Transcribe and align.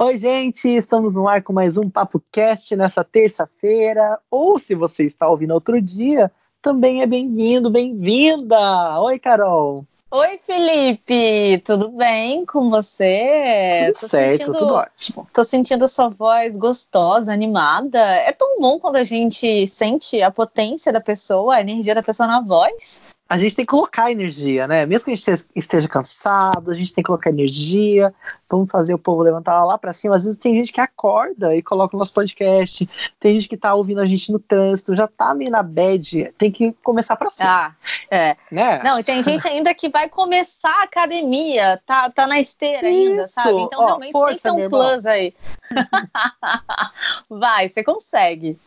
Oi, 0.00 0.16
gente, 0.16 0.68
estamos 0.68 1.16
no 1.16 1.26
ar 1.26 1.42
com 1.42 1.52
mais 1.52 1.76
um 1.76 1.90
Papo 1.90 2.22
Cast 2.30 2.76
nessa 2.76 3.02
terça-feira. 3.02 4.20
Ou 4.30 4.56
se 4.56 4.72
você 4.72 5.02
está 5.02 5.28
ouvindo 5.28 5.52
outro 5.52 5.82
dia, 5.82 6.30
também 6.62 7.02
é 7.02 7.06
bem-vindo, 7.06 7.68
bem-vinda. 7.68 8.56
Oi, 9.00 9.18
Carol. 9.18 9.84
Oi, 10.08 10.38
Felipe, 10.46 11.60
tudo 11.64 11.88
bem 11.88 12.46
com 12.46 12.70
você? 12.70 13.86
Tudo 13.88 14.00
tô 14.00 14.08
certo, 14.08 14.38
sentindo, 14.38 14.58
tudo 14.58 14.74
ótimo. 14.74 15.26
Tô 15.34 15.42
sentindo 15.42 15.84
a 15.84 15.88
sua 15.88 16.08
voz 16.08 16.56
gostosa, 16.56 17.32
animada. 17.32 17.98
É 17.98 18.30
tão 18.30 18.60
bom 18.60 18.78
quando 18.78 18.96
a 18.96 19.04
gente 19.04 19.66
sente 19.66 20.22
a 20.22 20.30
potência 20.30 20.92
da 20.92 21.00
pessoa, 21.00 21.56
a 21.56 21.60
energia 21.60 21.96
da 21.96 22.04
pessoa 22.04 22.28
na 22.28 22.40
voz 22.40 23.02
a 23.28 23.36
gente 23.36 23.54
tem 23.54 23.64
que 23.64 23.70
colocar 23.70 24.10
energia, 24.10 24.66
né? 24.66 24.86
Mesmo 24.86 25.04
que 25.04 25.10
a 25.10 25.14
gente 25.16 25.46
esteja 25.54 25.86
cansado, 25.86 26.70
a 26.70 26.74
gente 26.74 26.94
tem 26.94 27.04
que 27.04 27.08
colocar 27.08 27.28
energia. 27.28 28.14
Vamos 28.48 28.70
fazer 28.70 28.94
o 28.94 28.98
povo 28.98 29.22
levantar 29.22 29.62
lá 29.64 29.76
para 29.76 29.92
cima. 29.92 30.16
Às 30.16 30.24
vezes 30.24 30.38
tem 30.38 30.54
gente 30.54 30.72
que 30.72 30.80
acorda 30.80 31.54
e 31.54 31.62
coloca 31.62 31.94
o 31.94 31.98
nosso 31.98 32.14
podcast. 32.14 32.88
Tem 33.20 33.34
gente 33.34 33.46
que 33.46 33.56
tá 33.56 33.74
ouvindo 33.74 34.00
a 34.00 34.06
gente 34.06 34.32
no 34.32 34.38
trânsito, 34.38 34.94
já 34.94 35.06
tá 35.06 35.34
meio 35.34 35.50
na 35.50 35.62
bad. 35.62 36.32
Tem 36.38 36.50
que 36.50 36.72
começar 36.82 37.16
para 37.16 37.28
cima. 37.28 37.50
Ah, 37.50 37.72
é. 38.10 38.34
Né? 38.50 38.82
Não, 38.82 38.98
e 38.98 39.04
tem 39.04 39.22
gente 39.22 39.46
ainda 39.46 39.74
que 39.74 39.90
vai 39.90 40.08
começar 40.08 40.80
a 40.80 40.84
academia, 40.84 41.78
tá, 41.84 42.10
tá 42.10 42.26
na 42.26 42.40
esteira 42.40 42.88
Isso. 42.88 43.10
ainda, 43.10 43.26
sabe? 43.26 43.60
Então 43.60 43.80
Ó, 43.80 43.86
realmente 43.86 44.12
força, 44.12 44.40
tem 44.42 44.52
que 44.54 44.58
ter 44.58 44.66
um 44.66 44.68
plus 44.70 45.04
aí. 45.04 45.34
vai, 47.28 47.68
você 47.68 47.84
consegue. 47.84 48.58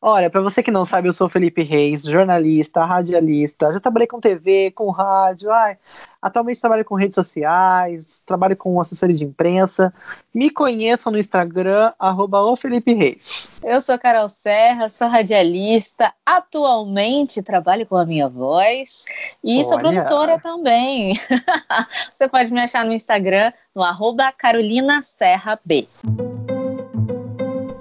Olha, 0.00 0.28
para 0.28 0.40
você 0.40 0.62
que 0.62 0.70
não 0.70 0.84
sabe, 0.84 1.08
eu 1.08 1.12
sou 1.12 1.28
Felipe 1.28 1.62
Reis, 1.62 2.02
jornalista, 2.02 2.84
radialista, 2.84 3.72
já 3.72 3.78
trabalhei 3.78 4.06
com 4.06 4.20
TV, 4.20 4.72
com 4.72 4.90
rádio, 4.90 5.50
ai, 5.52 5.78
atualmente 6.20 6.60
trabalho 6.60 6.84
com 6.84 6.94
redes 6.94 7.14
sociais, 7.14 8.22
trabalho 8.26 8.56
com 8.56 8.80
assessoria 8.80 9.14
de 9.14 9.24
imprensa. 9.24 9.92
Me 10.34 10.50
conheçam 10.50 11.12
no 11.12 11.18
Instagram, 11.18 11.92
arroba 11.98 12.38
Felipe 12.56 12.92
Reis. 12.92 13.50
Eu 13.62 13.80
sou 13.80 13.98
Carol 13.98 14.28
Serra, 14.28 14.88
sou 14.88 15.08
radialista, 15.08 16.12
atualmente 16.26 17.42
trabalho 17.42 17.86
com 17.86 17.96
a 17.96 18.04
minha 18.04 18.28
voz 18.28 19.04
e 19.42 19.58
Olha. 19.58 19.64
sou 19.64 19.78
produtora 19.78 20.38
também. 20.38 21.14
você 22.12 22.28
pode 22.28 22.52
me 22.52 22.60
achar 22.60 22.84
no 22.84 22.92
Instagram, 22.92 23.52
no 23.74 23.82
arroba 23.82 24.32
Carolina 24.32 25.02
Serra 25.02 25.58
B. 25.64 25.86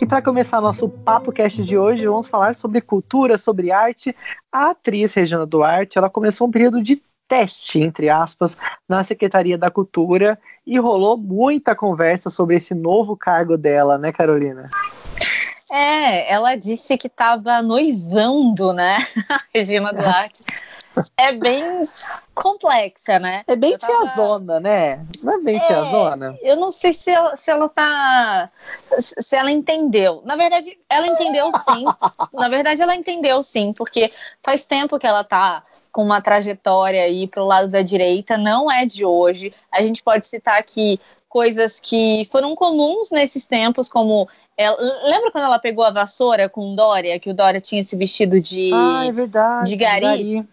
E 0.01 0.05
para 0.07 0.19
começar 0.19 0.59
nosso 0.59 0.89
papo 0.89 1.31
cast 1.31 1.63
de 1.63 1.77
hoje, 1.77 2.07
vamos 2.07 2.27
falar 2.27 2.55
sobre 2.55 2.81
cultura, 2.81 3.37
sobre 3.37 3.71
arte. 3.71 4.15
A 4.51 4.71
atriz 4.71 5.13
Regina 5.13 5.45
Duarte, 5.45 5.95
ela 5.95 6.09
começou 6.09 6.47
um 6.47 6.51
período 6.51 6.81
de 6.81 6.99
teste, 7.27 7.79
entre 7.79 8.09
aspas, 8.09 8.57
na 8.89 9.03
Secretaria 9.03 9.59
da 9.59 9.69
Cultura 9.69 10.39
e 10.65 10.79
rolou 10.79 11.15
muita 11.15 11.75
conversa 11.75 12.31
sobre 12.31 12.55
esse 12.55 12.73
novo 12.73 13.15
cargo 13.15 13.55
dela, 13.55 13.99
né, 13.99 14.11
Carolina? 14.11 14.71
É, 15.71 16.33
ela 16.33 16.55
disse 16.55 16.97
que 16.97 17.05
estava 17.05 17.61
noivando, 17.61 18.73
né, 18.73 18.97
Regina 19.53 19.93
Duarte 19.93 20.41
é 21.17 21.31
bem 21.31 21.63
complexa, 22.33 23.19
né? 23.19 23.43
É 23.47 23.55
bem 23.55 23.77
tava... 23.77 23.93
tiazona, 23.93 24.59
né? 24.59 25.05
Não 25.21 25.33
é 25.33 25.41
bem 25.41 25.57
é, 25.57 25.59
tiazona? 25.59 26.37
Eu 26.41 26.55
não 26.55 26.71
sei 26.71 26.93
se 26.93 27.09
ela, 27.09 27.35
se 27.35 27.49
ela 27.49 27.69
tá. 27.69 28.49
Se 28.99 29.35
ela 29.35 29.51
entendeu. 29.51 30.21
Na 30.25 30.35
verdade, 30.35 30.77
ela 30.89 31.07
entendeu 31.07 31.49
sim. 31.53 31.85
Na 32.33 32.49
verdade, 32.49 32.81
ela 32.81 32.95
entendeu 32.95 33.41
sim, 33.43 33.73
porque 33.73 34.11
faz 34.43 34.65
tempo 34.65 34.99
que 34.99 35.07
ela 35.07 35.23
tá 35.23 35.63
com 35.91 36.03
uma 36.03 36.21
trajetória 36.21 37.03
aí 37.03 37.27
pro 37.27 37.45
lado 37.45 37.67
da 37.67 37.81
direita, 37.81 38.37
não 38.37 38.71
é 38.71 38.85
de 38.85 39.03
hoje. 39.05 39.53
A 39.71 39.81
gente 39.81 40.01
pode 40.01 40.25
citar 40.25 40.57
aqui 40.57 40.99
coisas 41.31 41.79
que 41.79 42.27
foram 42.29 42.53
comuns 42.55 43.09
nesses 43.09 43.47
tempos, 43.47 43.87
como 43.87 44.27
ela, 44.57 44.77
lembra 45.05 45.31
quando 45.31 45.45
ela 45.45 45.57
pegou 45.57 45.83
a 45.85 45.89
vassoura 45.89 46.49
com 46.49 46.75
Dória, 46.75 47.17
que 47.21 47.29
o 47.29 47.33
Dória 47.33 47.61
tinha 47.61 47.79
esse 47.79 47.95
vestido 47.95 48.37
de 48.41 48.69
ah, 48.73 49.05
é 49.05 49.11
verdade, 49.13 49.69
de 49.69 49.77
gari? 49.77 50.01
gari. 50.01 50.49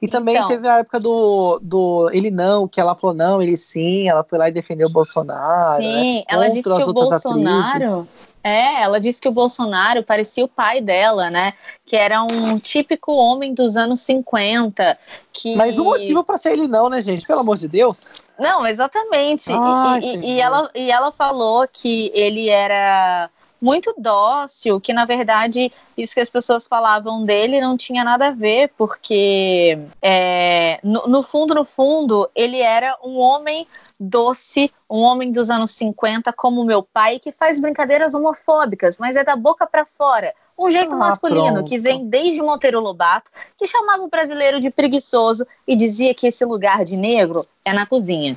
E 0.00 0.06
também 0.06 0.36
então, 0.36 0.46
teve 0.46 0.68
a 0.68 0.78
época 0.78 1.00
do, 1.00 1.58
do 1.60 2.08
ele 2.12 2.30
não, 2.30 2.68
que 2.68 2.80
ela 2.80 2.94
falou 2.94 3.16
não, 3.16 3.42
ele 3.42 3.56
sim, 3.56 4.08
ela 4.08 4.22
foi 4.22 4.38
lá 4.38 4.48
e 4.48 4.52
defendeu 4.52 4.86
o 4.86 4.92
Bolsonaro. 4.92 5.82
Sim, 5.82 6.18
né, 6.18 6.24
ela 6.28 6.48
disse 6.48 6.62
que 6.62 6.68
o 6.68 6.92
Bolsonaro 6.92 7.74
atrizes. 7.74 8.32
É, 8.44 8.82
ela 8.82 9.00
disse 9.00 9.20
que 9.20 9.28
o 9.28 9.32
Bolsonaro 9.32 10.02
parecia 10.02 10.44
o 10.44 10.48
pai 10.48 10.80
dela, 10.80 11.30
né? 11.30 11.52
Que 11.86 11.94
era 11.94 12.22
um 12.24 12.58
típico 12.58 13.12
homem 13.12 13.54
dos 13.54 13.76
anos 13.76 14.00
50. 14.00 14.98
Que... 15.32 15.54
Mas 15.54 15.78
o 15.78 15.84
motivo 15.84 16.24
para 16.24 16.38
ser 16.38 16.52
ele 16.52 16.66
não, 16.66 16.88
né, 16.88 17.00
gente? 17.00 17.24
Pelo 17.24 17.40
amor 17.40 17.56
de 17.56 17.68
Deus. 17.68 18.21
Não, 18.42 18.66
exatamente. 18.66 19.50
Ai, 19.52 20.00
e, 20.00 20.16
e, 20.16 20.34
e, 20.34 20.40
ela, 20.40 20.70
e 20.74 20.90
ela 20.90 21.12
falou 21.12 21.66
que 21.72 22.10
ele 22.12 22.48
era 22.48 23.30
muito 23.62 23.94
dócil, 23.96 24.80
que 24.80 24.92
na 24.92 25.04
verdade 25.04 25.70
isso 25.96 26.14
que 26.14 26.20
as 26.20 26.28
pessoas 26.28 26.66
falavam 26.66 27.24
dele 27.24 27.60
não 27.60 27.76
tinha 27.76 28.02
nada 28.02 28.26
a 28.26 28.30
ver, 28.32 28.72
porque 28.76 29.78
é, 30.02 30.80
no, 30.82 31.06
no, 31.06 31.22
fundo, 31.22 31.54
no 31.54 31.64
fundo, 31.64 32.28
ele 32.34 32.58
era 32.58 32.98
um 33.04 33.18
homem 33.18 33.64
doce, 34.02 34.70
um 34.90 35.00
homem 35.00 35.30
dos 35.30 35.48
anos 35.48 35.72
50, 35.72 36.32
como 36.32 36.64
meu 36.64 36.82
pai, 36.82 37.18
que 37.18 37.30
faz 37.30 37.60
brincadeiras 37.60 38.14
homofóbicas, 38.14 38.98
mas 38.98 39.16
é 39.16 39.22
da 39.22 39.36
boca 39.36 39.66
para 39.66 39.86
fora. 39.86 40.34
Um 40.58 40.70
jeito 40.70 40.94
ah, 40.94 40.98
masculino 40.98 41.54
pronto. 41.54 41.68
que 41.68 41.78
vem 41.78 42.06
desde 42.06 42.42
Monteiro 42.42 42.80
Lobato, 42.80 43.30
que 43.56 43.66
chamava 43.66 44.02
o 44.02 44.08
brasileiro 44.08 44.60
de 44.60 44.70
preguiçoso 44.70 45.46
e 45.66 45.76
dizia 45.76 46.14
que 46.14 46.26
esse 46.26 46.44
lugar 46.44 46.84
de 46.84 46.96
negro 46.96 47.40
é 47.64 47.72
na 47.72 47.86
cozinha. 47.86 48.36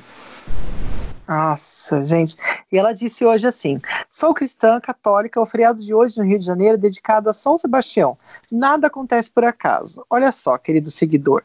Nossa, 1.28 2.04
gente. 2.04 2.36
E 2.70 2.78
ela 2.78 2.92
disse 2.92 3.24
hoje 3.24 3.46
assim: 3.46 3.80
sou 4.10 4.32
cristã 4.32 4.80
católica, 4.80 5.40
o 5.40 5.46
feriado 5.46 5.80
de 5.80 5.92
hoje 5.92 6.18
no 6.18 6.24
Rio 6.24 6.38
de 6.38 6.46
Janeiro 6.46 6.74
é 6.74 6.78
dedicado 6.78 7.28
a 7.28 7.32
São 7.32 7.58
Sebastião. 7.58 8.16
Nada 8.52 8.86
acontece 8.86 9.30
por 9.30 9.44
acaso. 9.44 10.04
Olha 10.08 10.30
só, 10.30 10.56
querido 10.56 10.90
seguidor, 10.90 11.42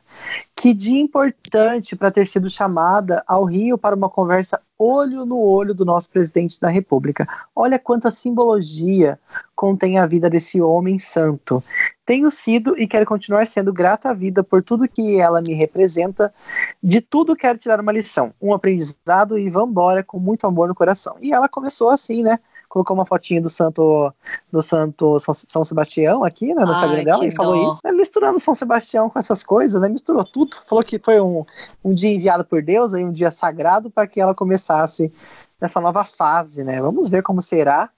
que 0.56 0.74
dia 0.74 1.02
importante 1.02 1.96
para 1.96 2.12
ter 2.12 2.28
sido 2.28 2.50
chamada 2.50 3.24
ao 3.28 3.44
Rio 3.44 3.78
para 3.78 3.96
uma 3.96 4.10
conversa 4.10 4.62
olho 4.78 5.26
no 5.26 5.40
olho 5.40 5.76
do 5.76 5.86
nosso 5.86 6.10
presidente 6.10 6.60
da 6.60 6.68
República. 6.68 7.28
Olha 7.56 7.78
quanta 7.78 8.10
simbologia 8.10 9.20
contém 9.56 10.00
a 10.00 10.08
vida 10.08 10.30
desse 10.30 10.60
homem 10.60 10.98
santo. 10.98 11.64
Tenho 12.12 12.30
sido 12.30 12.78
e 12.78 12.86
quero 12.90 13.06
continuar 13.06 13.48
sendo 13.48 13.72
grata 13.72 14.10
à 14.10 14.14
vida 14.14 14.44
por 14.44 14.62
tudo 14.62 14.86
que 14.86 15.18
ela 15.18 15.42
me 15.42 15.54
representa. 15.54 16.34
De 16.84 17.00
tudo 17.00 17.38
quero 17.38 17.58
tirar 17.58 17.80
uma 17.80 17.94
lição, 17.94 18.34
um 18.42 18.54
aprendizado 18.54 19.40
e 19.40 19.50
vambora 19.50 20.04
com 20.04 20.20
muito 20.20 20.46
amor 20.46 20.68
no 20.68 20.76
coração. 20.76 21.16
E 21.22 21.32
ela 21.32 21.48
começou 21.48 21.90
assim, 21.90 22.22
né? 22.22 22.38
colocou 22.68 22.96
uma 22.96 23.06
fotinha 23.06 23.42
do 23.42 23.50
santo 23.50 24.14
do 24.52 24.62
santo 24.62 25.18
São 25.20 25.64
Sebastião 25.64 26.24
aqui 26.24 26.54
né, 26.54 26.66
no 26.66 26.72
Ai, 26.72 26.74
Instagram 26.74 27.04
dela 27.06 27.26
e 27.26 27.32
falou 27.32 27.72
isso. 27.72 27.82
Né, 27.84 27.94
misturando 27.94 28.40
São 28.40 28.54
Sebastião 28.54 29.10
com 29.10 29.18
essas 29.18 29.42
coisas, 29.42 29.80
né? 29.80 29.88
Misturou 29.88 30.26
tudo. 30.26 30.58
Falou 30.68 30.84
que 30.84 31.00
foi 31.00 31.22
um, 31.22 31.46
um 31.82 31.94
dia 31.94 32.10
enviado 32.10 32.44
por 32.44 32.62
Deus, 32.62 32.94
aí 32.94 33.06
um 33.06 33.12
dia 33.12 33.32
sagrado 33.32 33.90
para 33.90 34.06
que 34.06 34.20
ela 34.20 34.36
começasse 34.36 35.10
nessa 35.62 35.80
nova 35.80 36.04
fase, 36.04 36.64
né? 36.64 36.82
Vamos 36.82 37.08
ver 37.08 37.22
como 37.22 37.42
será. 37.42 37.90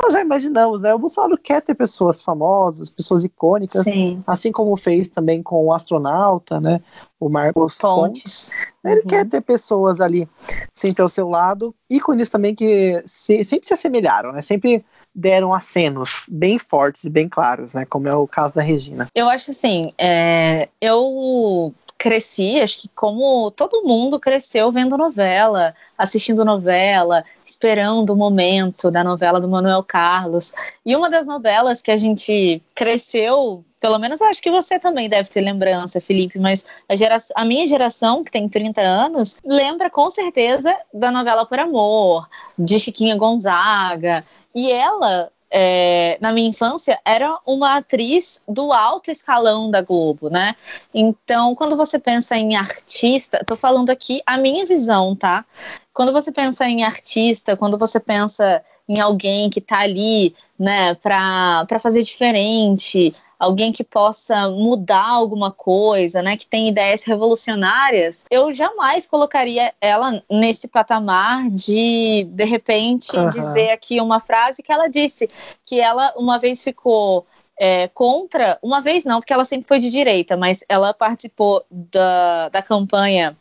Nós 0.00 0.12
já 0.12 0.20
imaginamos, 0.20 0.80
né? 0.80 0.94
O 0.94 0.98
Bolsonaro 0.98 1.36
quer 1.36 1.60
ter 1.60 1.74
pessoas 1.74 2.22
famosas, 2.22 2.88
pessoas 2.88 3.24
icônicas, 3.24 3.82
Sim. 3.82 4.22
assim 4.24 4.52
como 4.52 4.76
fez 4.76 5.08
também 5.08 5.42
com 5.42 5.66
o 5.66 5.72
astronauta, 5.72 6.60
né? 6.60 6.80
O 7.18 7.28
Marcos 7.28 7.74
Fontes. 7.74 8.50
Fontes. 8.50 8.52
Ele 8.84 9.00
uhum. 9.00 9.06
quer 9.08 9.28
ter 9.28 9.40
pessoas 9.40 10.00
ali 10.00 10.28
sempre 10.72 11.02
ao 11.02 11.08
seu 11.08 11.28
lado, 11.28 11.74
ícones 11.90 12.28
também 12.28 12.54
que 12.54 13.02
se, 13.04 13.42
sempre 13.42 13.66
se 13.66 13.74
assemelharam, 13.74 14.30
né? 14.30 14.40
Sempre 14.40 14.84
deram 15.12 15.52
acenos 15.52 16.22
bem 16.28 16.56
fortes 16.58 17.02
e 17.02 17.10
bem 17.10 17.28
claros, 17.28 17.74
né? 17.74 17.84
Como 17.84 18.06
é 18.06 18.14
o 18.14 18.28
caso 18.28 18.54
da 18.54 18.62
Regina. 18.62 19.08
Eu 19.12 19.28
acho 19.28 19.50
assim, 19.50 19.90
é, 19.98 20.68
eu 20.80 21.74
cresci, 21.98 22.60
acho 22.60 22.80
que 22.80 22.88
como 22.88 23.50
todo 23.50 23.82
mundo 23.82 24.20
cresceu 24.20 24.70
vendo 24.70 24.96
novela, 24.96 25.74
assistindo 25.98 26.44
novela, 26.44 27.24
esperando 27.44 28.10
o 28.10 28.16
momento 28.16 28.88
da 28.88 29.02
novela 29.02 29.40
do 29.40 29.48
Manuel 29.48 29.82
Carlos. 29.82 30.54
E 30.86 30.94
uma 30.94 31.10
das 31.10 31.26
novelas 31.26 31.82
que 31.82 31.90
a 31.90 31.96
gente 31.96 32.62
cresceu, 32.72 33.64
pelo 33.80 33.98
menos 33.98 34.22
acho 34.22 34.40
que 34.40 34.50
você 34.50 34.78
também 34.78 35.08
deve 35.08 35.28
ter 35.28 35.40
lembrança, 35.40 36.00
Felipe, 36.00 36.38
mas 36.38 36.64
a, 36.88 37.42
a 37.42 37.44
minha 37.44 37.66
geração, 37.66 38.22
que 38.22 38.30
tem 38.30 38.48
30 38.48 38.80
anos, 38.80 39.36
lembra 39.44 39.90
com 39.90 40.08
certeza 40.08 40.74
da 40.94 41.10
novela 41.10 41.44
Por 41.44 41.58
Amor, 41.58 42.28
de 42.56 42.78
Chiquinha 42.78 43.16
Gonzaga. 43.16 44.24
E 44.54 44.70
ela 44.70 45.32
é, 45.50 46.18
na 46.20 46.32
minha 46.32 46.48
infância, 46.48 46.98
era 47.04 47.38
uma 47.46 47.76
atriz 47.76 48.42
do 48.46 48.72
alto 48.72 49.10
escalão 49.10 49.70
da 49.70 49.82
Globo, 49.82 50.28
né? 50.28 50.54
Então, 50.92 51.54
quando 51.54 51.76
você 51.76 51.98
pensa 51.98 52.36
em 52.36 52.56
artista, 52.56 53.42
tô 53.46 53.56
falando 53.56 53.90
aqui 53.90 54.22
a 54.26 54.36
minha 54.36 54.66
visão, 54.66 55.16
tá? 55.16 55.44
Quando 55.92 56.12
você 56.12 56.30
pensa 56.30 56.66
em 56.66 56.84
artista, 56.84 57.56
quando 57.56 57.78
você 57.78 57.98
pensa 57.98 58.62
em 58.88 59.00
alguém 59.00 59.50
que 59.50 59.60
tá 59.60 59.80
ali, 59.80 60.34
né, 60.58 60.94
para 60.94 61.78
fazer 61.80 62.02
diferente, 62.02 63.14
alguém 63.38 63.72
que 63.72 63.84
possa 63.84 64.48
mudar 64.48 65.08
alguma 65.08 65.50
coisa, 65.50 66.22
né, 66.22 66.36
que 66.36 66.46
tem 66.46 66.68
ideias 66.68 67.04
revolucionárias, 67.04 68.24
eu 68.30 68.52
jamais 68.52 69.06
colocaria 69.06 69.72
ela 69.80 70.22
nesse 70.30 70.66
patamar 70.66 71.48
de 71.48 72.28
de 72.30 72.44
repente 72.44 73.16
uhum. 73.16 73.30
dizer 73.30 73.70
aqui 73.70 74.00
uma 74.00 74.20
frase 74.20 74.62
que 74.62 74.72
ela 74.72 74.88
disse 74.88 75.28
que 75.64 75.80
ela 75.80 76.12
uma 76.16 76.38
vez 76.38 76.62
ficou 76.62 77.26
é, 77.58 77.88
contra, 77.88 78.58
uma 78.62 78.80
vez 78.80 79.04
não, 79.04 79.20
porque 79.20 79.32
ela 79.32 79.44
sempre 79.44 79.66
foi 79.66 79.80
de 79.80 79.90
direita, 79.90 80.36
mas 80.36 80.64
ela 80.68 80.94
participou 80.94 81.64
da, 81.70 82.48
da 82.50 82.62
campanha. 82.62 83.36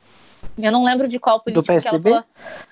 Eu 0.58 0.72
não 0.72 0.84
lembro 0.84 1.08
de 1.08 1.20
qual 1.20 1.40
político 1.40 1.62
do 1.62 1.68
PSDB? 1.68 2.10
ela 2.10 2.22
falou. 2.22 2.26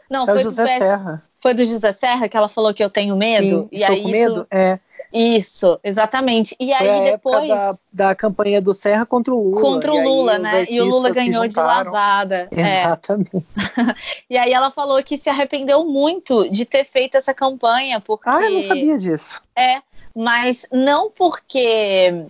Não, 0.10 0.24
é 0.24 0.26
foi 0.26 0.44
José 0.44 0.64
do 0.64 0.70
PS... 0.70 0.78
Serra. 0.78 1.24
Foi 1.40 1.54
do 1.54 1.64
José 1.64 1.92
Serra 1.92 2.28
que 2.28 2.36
ela 2.36 2.48
falou 2.48 2.74
que 2.74 2.84
eu 2.84 2.90
tenho 2.90 3.16
medo. 3.16 3.64
Sim, 3.64 3.70
e 3.72 3.76
estou 3.76 3.96
aí 3.96 4.02
com 4.02 4.10
medo? 4.10 4.40
Isso... 4.40 4.48
É. 4.50 4.80
Isso, 5.16 5.80
exatamente. 5.82 6.54
E 6.60 6.76
Foi 6.76 6.90
aí 6.90 7.12
depois. 7.12 7.48
Da, 7.48 7.76
da, 7.94 8.16
campanha 8.16 8.62
do 8.62 8.74
Serra 8.74 9.06
contra 9.06 9.34
o 9.34 9.42
Lula. 9.42 9.62
Contra 9.62 9.94
o 9.94 10.04
Lula, 10.04 10.38
né? 10.38 10.66
E 10.70 10.82
o 10.82 10.86
Lula 10.86 11.10
ganhou 11.10 11.48
de 11.48 11.56
lavada. 11.56 12.50
Exatamente. 12.52 13.38
É. 13.38 13.96
e 14.30 14.38
aí 14.38 14.52
ela 14.52 14.70
falou 14.70 15.02
que 15.02 15.18
se 15.18 15.30
arrependeu 15.30 15.86
muito 15.86 16.50
de 16.50 16.66
ter 16.66 16.84
feito 16.84 17.16
essa 17.16 17.34
campanha, 17.34 18.02
porque. 18.02 18.28
Ah, 18.28 18.42
eu 18.42 18.52
não 18.52 18.62
sabia 18.62 18.98
disso. 18.98 19.42
É, 19.56 19.82
mas 20.14 20.68
não 20.70 21.10
porque 21.10 22.26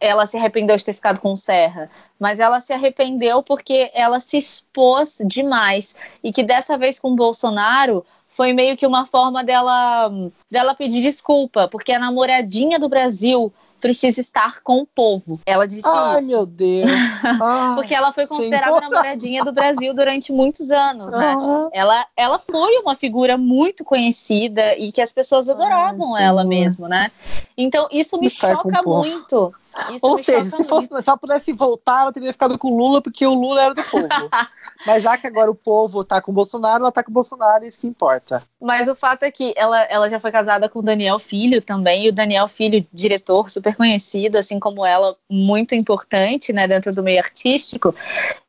ela 0.00 0.24
se 0.24 0.38
arrependeu 0.38 0.78
de 0.78 0.84
ter 0.84 0.94
ficado 0.94 1.20
com 1.20 1.34
o 1.34 1.36
Serra, 1.36 1.90
mas 2.18 2.40
ela 2.40 2.58
se 2.58 2.72
arrependeu 2.72 3.42
porque 3.42 3.90
ela 3.92 4.18
se 4.18 4.38
expôs 4.38 5.18
demais 5.26 5.94
e 6.22 6.32
que 6.32 6.42
dessa 6.42 6.78
vez 6.78 6.98
com 6.98 7.12
o 7.12 7.16
Bolsonaro 7.16 8.04
foi 8.34 8.52
meio 8.52 8.76
que 8.76 8.84
uma 8.84 9.06
forma 9.06 9.44
dela, 9.44 10.10
dela 10.50 10.74
pedir 10.74 11.00
desculpa, 11.00 11.68
porque 11.68 11.92
a 11.92 12.00
namoradinha 12.00 12.80
do 12.80 12.88
Brasil 12.88 13.52
precisa 13.80 14.20
estar 14.20 14.60
com 14.60 14.80
o 14.80 14.86
povo. 14.86 15.38
Ela 15.46 15.68
disse 15.68 15.82
Ai, 15.84 16.20
isso. 16.20 16.28
meu 16.28 16.44
Deus. 16.44 16.90
Ai, 17.22 17.74
porque 17.76 17.94
ela 17.94 18.10
foi 18.10 18.26
considerada 18.26 18.72
senhora. 18.72 18.88
namoradinha 18.88 19.44
do 19.44 19.52
Brasil 19.52 19.94
durante 19.94 20.32
muitos 20.32 20.70
anos, 20.70 21.12
né? 21.12 21.36
Uhum. 21.36 21.68
Ela, 21.72 22.06
ela 22.16 22.38
foi 22.40 22.78
uma 22.78 22.96
figura 22.96 23.38
muito 23.38 23.84
conhecida 23.84 24.76
e 24.76 24.90
que 24.90 25.00
as 25.00 25.12
pessoas 25.12 25.48
adoravam 25.48 26.16
Ai, 26.16 26.24
ela 26.24 26.42
mesmo, 26.42 26.88
né? 26.88 27.12
Então 27.56 27.86
isso 27.92 28.18
me 28.18 28.26
Estar 28.26 28.56
choca 28.56 28.80
o 28.80 28.82
povo. 28.82 29.54
Isso 29.92 30.06
Ou 30.06 30.16
seja, 30.18 30.50
se, 30.50 30.64
fosse, 30.64 30.86
se 30.86 31.08
ela 31.08 31.16
pudesse 31.16 31.52
voltar, 31.52 32.02
ela 32.02 32.12
teria 32.12 32.32
ficado 32.32 32.58
com 32.58 32.68
o 32.68 32.76
Lula, 32.76 33.02
porque 33.02 33.26
o 33.26 33.34
Lula 33.34 33.62
era 33.62 33.74
do 33.74 33.82
povo. 33.82 34.08
Mas 34.86 35.02
já 35.02 35.16
que 35.16 35.26
agora 35.26 35.50
o 35.50 35.54
povo 35.54 36.04
tá 36.04 36.20
com 36.20 36.30
o 36.30 36.34
Bolsonaro, 36.34 36.84
ela 36.84 36.92
tá 36.92 37.02
com 37.02 37.10
o 37.10 37.14
Bolsonaro, 37.14 37.64
é 37.64 37.68
isso 37.68 37.80
que 37.80 37.86
importa. 37.86 38.42
Mas 38.60 38.88
o 38.88 38.94
fato 38.94 39.24
é 39.24 39.30
que 39.30 39.52
ela, 39.56 39.82
ela 39.84 40.08
já 40.08 40.20
foi 40.20 40.30
casada 40.30 40.68
com 40.68 40.78
o 40.78 40.82
Daniel 40.82 41.18
Filho 41.18 41.60
também, 41.60 42.04
e 42.04 42.08
o 42.08 42.12
Daniel 42.12 42.46
Filho, 42.46 42.86
diretor 42.92 43.50
super 43.50 43.74
conhecido, 43.76 44.36
assim 44.36 44.60
como 44.60 44.84
ela, 44.86 45.12
muito 45.28 45.74
importante, 45.74 46.52
né, 46.52 46.66
dentro 46.66 46.94
do 46.94 47.02
meio 47.02 47.20
artístico, 47.20 47.94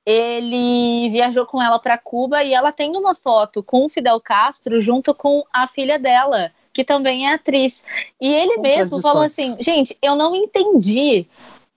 ele 0.06 1.10
viajou 1.10 1.46
com 1.46 1.62
ela 1.62 1.80
para 1.80 1.98
Cuba 1.98 2.44
e 2.44 2.54
ela 2.54 2.72
tem 2.72 2.96
uma 2.96 3.16
foto 3.16 3.64
com 3.64 3.86
o 3.86 3.90
Fidel 3.90 4.20
Castro 4.22 4.80
junto 4.80 5.14
com 5.14 5.44
a 5.52 5.68
filha 5.68 5.98
dela, 5.98 6.52
que 6.76 6.84
também 6.84 7.26
é 7.26 7.34
atriz. 7.34 7.86
E 8.20 8.32
ele 8.32 8.58
mesmo 8.58 9.00
falou 9.00 9.24
assim: 9.24 9.56
gente, 9.64 9.98
eu 10.02 10.14
não 10.14 10.36
entendi 10.36 11.26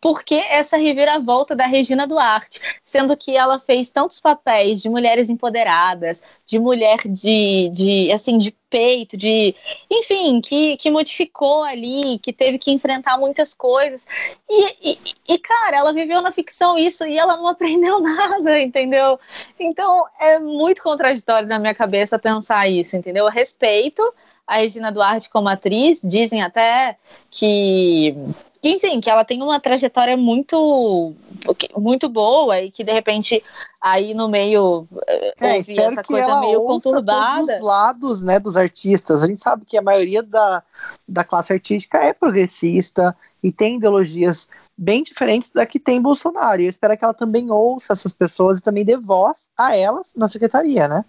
por 0.01 0.23
que 0.23 0.35
essa 0.35 0.77
reviravolta 0.77 1.57
da 1.57 1.67
Regina 1.67 2.07
Duarte, 2.07 2.61
sendo 2.85 3.17
que 3.17 3.37
ela 3.37 3.59
fez 3.59 3.91
tantos 3.91 4.21
papéis 4.21 4.81
de 4.81 4.89
mulheres 4.89 5.29
empoderadas, 5.29 6.23
de 6.47 6.59
mulher 6.59 6.99
de, 7.05 7.69
de 7.71 8.13
assim, 8.13 8.39
de 8.39 8.55
peito, 8.71 9.17
de 9.17 9.55
enfim, 9.91 10.41
que, 10.41 10.77
que 10.77 10.91
modificou 10.91 11.65
ali, 11.65 12.19
que 12.19 12.33
teve 12.33 12.59
que 12.59 12.71
enfrentar 12.71 13.19
muitas 13.19 13.53
coisas. 13.55 14.07
E, 14.49 14.93
e, 14.93 14.99
e, 15.29 15.39
cara, 15.39 15.79
ela 15.79 15.93
viveu 15.93 16.23
na 16.23 16.31
ficção 16.31 16.79
isso 16.79 17.05
e 17.05 17.19
ela 17.19 17.37
não 17.37 17.47
aprendeu 17.49 17.99
nada, 18.01 18.61
entendeu? 18.61 19.19
Então 19.59 20.05
é 20.21 20.39
muito 20.39 20.83
contraditório 20.83 21.49
na 21.49 21.59
minha 21.59 21.75
cabeça 21.75 22.19
pensar 22.19 22.69
isso, 22.69 22.97
entendeu? 22.97 23.25
Eu 23.25 23.31
respeito 23.31 24.03
a 24.49 24.57
Regina 24.57 24.91
Duarte 24.91 25.29
como 25.29 25.49
atriz, 25.49 26.01
dizem 26.03 26.43
até 26.43 26.97
que 27.31 28.17
enfim, 28.63 29.01
que 29.01 29.09
ela 29.09 29.25
tem 29.25 29.41
uma 29.43 29.61
trajetória 29.61 30.17
muito 30.17 31.15
muito 31.77 32.09
boa 32.09 32.61
e 32.61 32.71
que 32.71 32.83
de 32.83 32.93
repente 32.93 33.41
aí 33.81 34.15
no 34.15 34.29
meio 34.29 34.89
é, 35.07 35.57
houve 35.57 35.79
essa 35.79 36.03
coisa 36.03 36.41
meio 36.41 36.63
conturbada. 36.63 37.37
Todos 37.37 37.55
os 37.55 37.61
lados, 37.61 38.23
né, 38.23 38.41
dos 38.41 38.57
artistas. 38.57 39.23
A 39.23 39.27
gente 39.27 39.41
sabe 39.41 39.65
que 39.65 39.77
a 39.77 39.83
maioria 39.83 40.23
da, 40.23 40.63
da 41.07 41.23
classe 41.23 41.53
artística 41.53 41.99
é 41.99 42.13
progressista 42.13 43.17
e 43.43 43.53
tem 43.53 43.77
ideologias 43.77 44.49
bem 44.77 45.05
diferentes 45.05 45.51
da 45.51 45.65
que 45.65 45.79
tem 45.79 46.03
Bolsonaro. 46.03 46.61
E 46.61 46.65
eu 46.65 46.71
espero 46.71 46.97
que 46.97 47.05
ela 47.05 47.15
também 47.15 47.51
ouça 47.51 47.93
essas 47.93 48.13
pessoas 48.13 48.59
e 48.59 48.63
também 48.63 48.85
dê 48.85 48.97
voz 48.97 49.49
a 49.57 49.77
elas 49.77 50.13
na 50.17 50.29
secretaria, 50.29 50.89
né? 50.89 51.05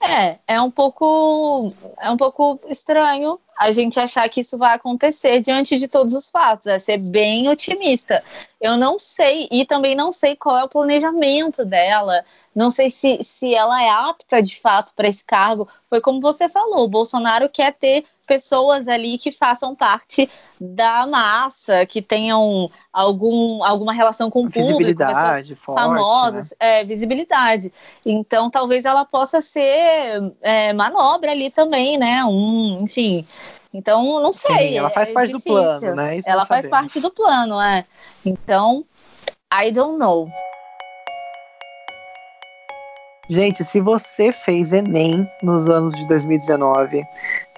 É, 0.00 0.38
é 0.46 0.60
um 0.60 0.70
pouco 0.70 1.68
é 2.00 2.10
um 2.10 2.16
pouco 2.16 2.60
estranho 2.68 3.38
a 3.58 3.72
gente 3.72 3.98
achar 3.98 4.28
que 4.28 4.40
isso 4.40 4.56
vai 4.56 4.74
acontecer 4.74 5.40
diante 5.40 5.78
de 5.78 5.88
todos 5.88 6.14
os 6.14 6.30
fatos, 6.30 6.68
é 6.68 6.78
ser 6.78 6.98
bem 6.98 7.48
otimista. 7.48 8.22
Eu 8.60 8.76
não 8.76 8.98
sei, 8.98 9.46
e 9.52 9.64
também 9.64 9.94
não 9.94 10.10
sei 10.10 10.34
qual 10.34 10.58
é 10.58 10.64
o 10.64 10.68
planejamento 10.68 11.64
dela, 11.64 12.24
não 12.54 12.72
sei 12.72 12.90
se, 12.90 13.22
se 13.22 13.54
ela 13.54 13.80
é 13.80 13.88
apta 13.88 14.42
de 14.42 14.60
fato 14.60 14.92
para 14.96 15.06
esse 15.06 15.24
cargo. 15.24 15.68
Foi 15.88 16.00
como 16.00 16.20
você 16.20 16.48
falou, 16.48 16.84
o 16.84 16.90
Bolsonaro 16.90 17.48
quer 17.48 17.72
ter 17.72 18.04
pessoas 18.26 18.88
ali 18.88 19.16
que 19.16 19.32
façam 19.32 19.74
parte 19.74 20.28
da 20.60 21.06
massa, 21.06 21.86
que 21.86 22.02
tenham 22.02 22.70
algum, 22.92 23.64
alguma 23.64 23.92
relação 23.92 24.28
com 24.28 24.40
o 24.40 24.50
público, 24.50 24.98
pessoas 24.98 25.48
forte, 25.48 25.54
famosas, 25.54 26.50
né? 26.50 26.80
é, 26.80 26.84
visibilidade. 26.84 27.72
Então 28.04 28.50
talvez 28.50 28.84
ela 28.84 29.04
possa 29.04 29.40
ser 29.40 30.32
é, 30.42 30.72
manobra 30.72 31.30
ali 31.30 31.50
também, 31.50 31.96
né? 31.96 32.24
Um, 32.24 32.82
enfim. 32.82 33.24
Então, 33.72 34.20
não 34.20 34.32
sei. 34.32 34.68
Sim, 34.68 34.78
ela 34.78 34.90
faz 34.90 35.10
é 35.10 35.12
parte 35.12 35.32
difícil. 35.32 35.52
do 35.52 35.78
plano, 35.80 35.96
né? 35.96 36.16
Isso 36.16 36.28
ela 36.28 36.46
faz 36.46 36.64
sabemos. 36.64 36.88
parte 36.88 37.00
do 37.00 37.10
plano, 37.10 37.60
é. 37.60 37.84
Então, 38.24 38.84
I 39.52 39.70
don't 39.70 39.98
know. 39.98 40.28
Gente, 43.30 43.62
se 43.62 43.78
você 43.78 44.32
fez 44.32 44.72
Enem 44.72 45.30
nos 45.42 45.68
anos 45.68 45.94
de 45.94 46.06
2019, 46.08 47.04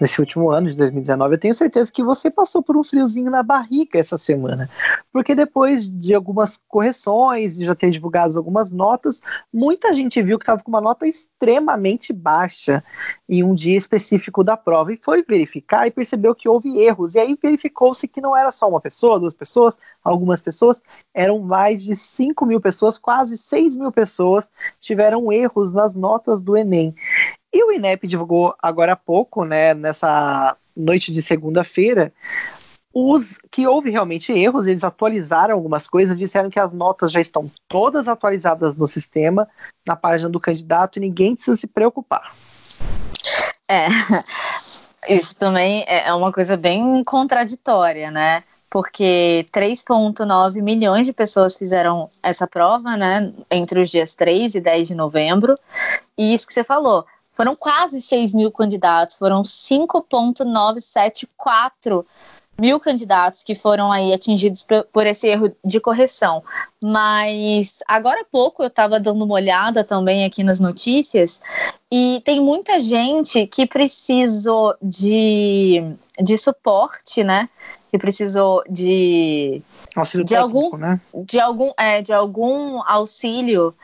nesse 0.00 0.18
último 0.20 0.50
ano 0.50 0.70
de 0.70 0.76
2019, 0.76 1.34
eu 1.34 1.38
tenho 1.38 1.54
certeza 1.54 1.92
que 1.92 2.02
você 2.02 2.30
passou 2.30 2.62
por 2.62 2.76
um 2.76 2.82
friozinho 2.82 3.30
na 3.30 3.42
barriga 3.42 3.98
essa 3.98 4.16
semana. 4.16 4.68
Porque 5.12 5.34
depois 5.34 5.90
de 5.90 6.14
algumas 6.14 6.58
correções 6.68 7.58
e 7.58 7.64
já 7.64 7.74
ter 7.74 7.90
divulgado 7.90 8.36
algumas 8.38 8.72
notas, 8.72 9.20
muita 9.52 9.92
gente 9.94 10.22
viu 10.22 10.38
que 10.38 10.44
estava 10.44 10.62
com 10.62 10.70
uma 10.70 10.80
nota 10.80 11.06
extremamente 11.06 12.12
baixa 12.12 12.82
em 13.28 13.44
um 13.44 13.54
dia 13.54 13.76
específico 13.76 14.42
da 14.42 14.56
prova 14.56 14.92
e 14.92 14.96
foi 14.96 15.22
verificar 15.22 15.86
e 15.86 15.90
percebeu 15.90 16.34
que 16.34 16.48
houve 16.48 16.78
erros. 16.78 17.14
E 17.14 17.18
aí 17.18 17.38
verificou-se 17.40 18.08
que 18.08 18.20
não 18.20 18.36
era 18.36 18.50
só 18.50 18.68
uma 18.68 18.80
pessoa, 18.80 19.20
duas 19.20 19.34
pessoas, 19.34 19.76
algumas 20.02 20.40
pessoas, 20.40 20.82
eram 21.12 21.38
mais 21.40 21.82
de 21.82 21.94
5 21.94 22.46
mil 22.46 22.60
pessoas, 22.60 22.96
quase 22.98 23.36
6 23.36 23.76
mil 23.76 23.92
pessoas 23.92 24.50
tiveram 24.80 25.30
erros 25.32 25.72
nas 25.72 25.94
notas 25.94 26.40
do 26.40 26.56
Enem. 26.56 26.94
E 27.52 27.64
o 27.64 27.72
INEP 27.72 28.06
divulgou 28.06 28.54
agora 28.62 28.92
há 28.92 28.96
pouco, 28.96 29.44
né, 29.44 29.74
nessa 29.74 30.56
noite 30.76 31.12
de 31.12 31.20
segunda-feira, 31.20 32.12
os 32.92 33.38
que 33.50 33.66
houve 33.66 33.90
realmente 33.90 34.32
erros, 34.32 34.66
eles 34.66 34.82
atualizaram 34.82 35.54
algumas 35.54 35.86
coisas, 35.86 36.18
disseram 36.18 36.50
que 36.50 36.58
as 36.58 36.72
notas 36.72 37.12
já 37.12 37.20
estão 37.20 37.50
todas 37.68 38.08
atualizadas 38.08 38.74
no 38.76 38.86
sistema, 38.86 39.48
na 39.86 39.94
página 39.94 40.28
do 40.28 40.40
candidato, 40.40 40.96
e 40.96 41.00
ninguém 41.00 41.36
precisa 41.36 41.56
se 41.56 41.68
preocupar. 41.68 42.32
É, 43.68 43.86
isso 45.08 45.36
também 45.36 45.84
é 45.86 46.12
uma 46.12 46.32
coisa 46.32 46.56
bem 46.56 47.02
contraditória, 47.04 48.10
né? 48.10 48.42
Porque 48.68 49.46
3,9 49.52 50.62
milhões 50.62 51.06
de 51.06 51.12
pessoas 51.12 51.56
fizeram 51.56 52.08
essa 52.22 52.46
prova, 52.46 52.96
né? 52.96 53.32
Entre 53.50 53.80
os 53.80 53.90
dias 53.90 54.16
3 54.16 54.56
e 54.56 54.60
10 54.60 54.88
de 54.88 54.94
novembro. 54.94 55.54
E 56.18 56.34
isso 56.34 56.46
que 56.46 56.54
você 56.54 56.62
falou, 56.62 57.04
foram 57.32 57.56
quase 57.56 58.02
6 58.02 58.32
mil 58.32 58.50
candidatos, 58.50 59.16
foram 59.16 59.44
5,974 59.44 62.04
mil 62.60 62.78
candidatos 62.78 63.42
que 63.42 63.54
foram 63.54 63.90
aí 63.90 64.12
atingidos 64.12 64.64
por, 64.92 65.06
esse 65.06 65.26
erro 65.26 65.50
de 65.64 65.80
correção. 65.80 66.42
Mas 66.84 67.78
agora 67.88 68.20
há 68.20 68.24
pouco 68.30 68.62
eu 68.62 68.66
estava 68.66 69.00
dando 69.00 69.24
uma 69.24 69.34
olhada 69.34 69.82
também 69.82 70.26
aqui 70.26 70.44
nas 70.44 70.60
notícias 70.60 71.40
e 71.90 72.20
tem 72.22 72.40
muita 72.40 72.78
gente 72.78 73.46
que 73.46 73.66
precisou 73.66 74.74
de, 74.82 75.82
de 76.20 76.36
suporte, 76.36 77.24
né? 77.24 77.48
Que 77.90 77.98
precisou 77.98 78.62
de 78.68 79.62
auxílio 79.96 80.24
de 80.24 80.34
técnico, 80.34 80.58
algum, 80.58 80.76
né? 80.76 81.00
de 81.14 81.40
algum 81.40 81.72
é, 81.78 82.02
de 82.02 82.12
algum 82.12 82.82
auxílio 82.86 83.74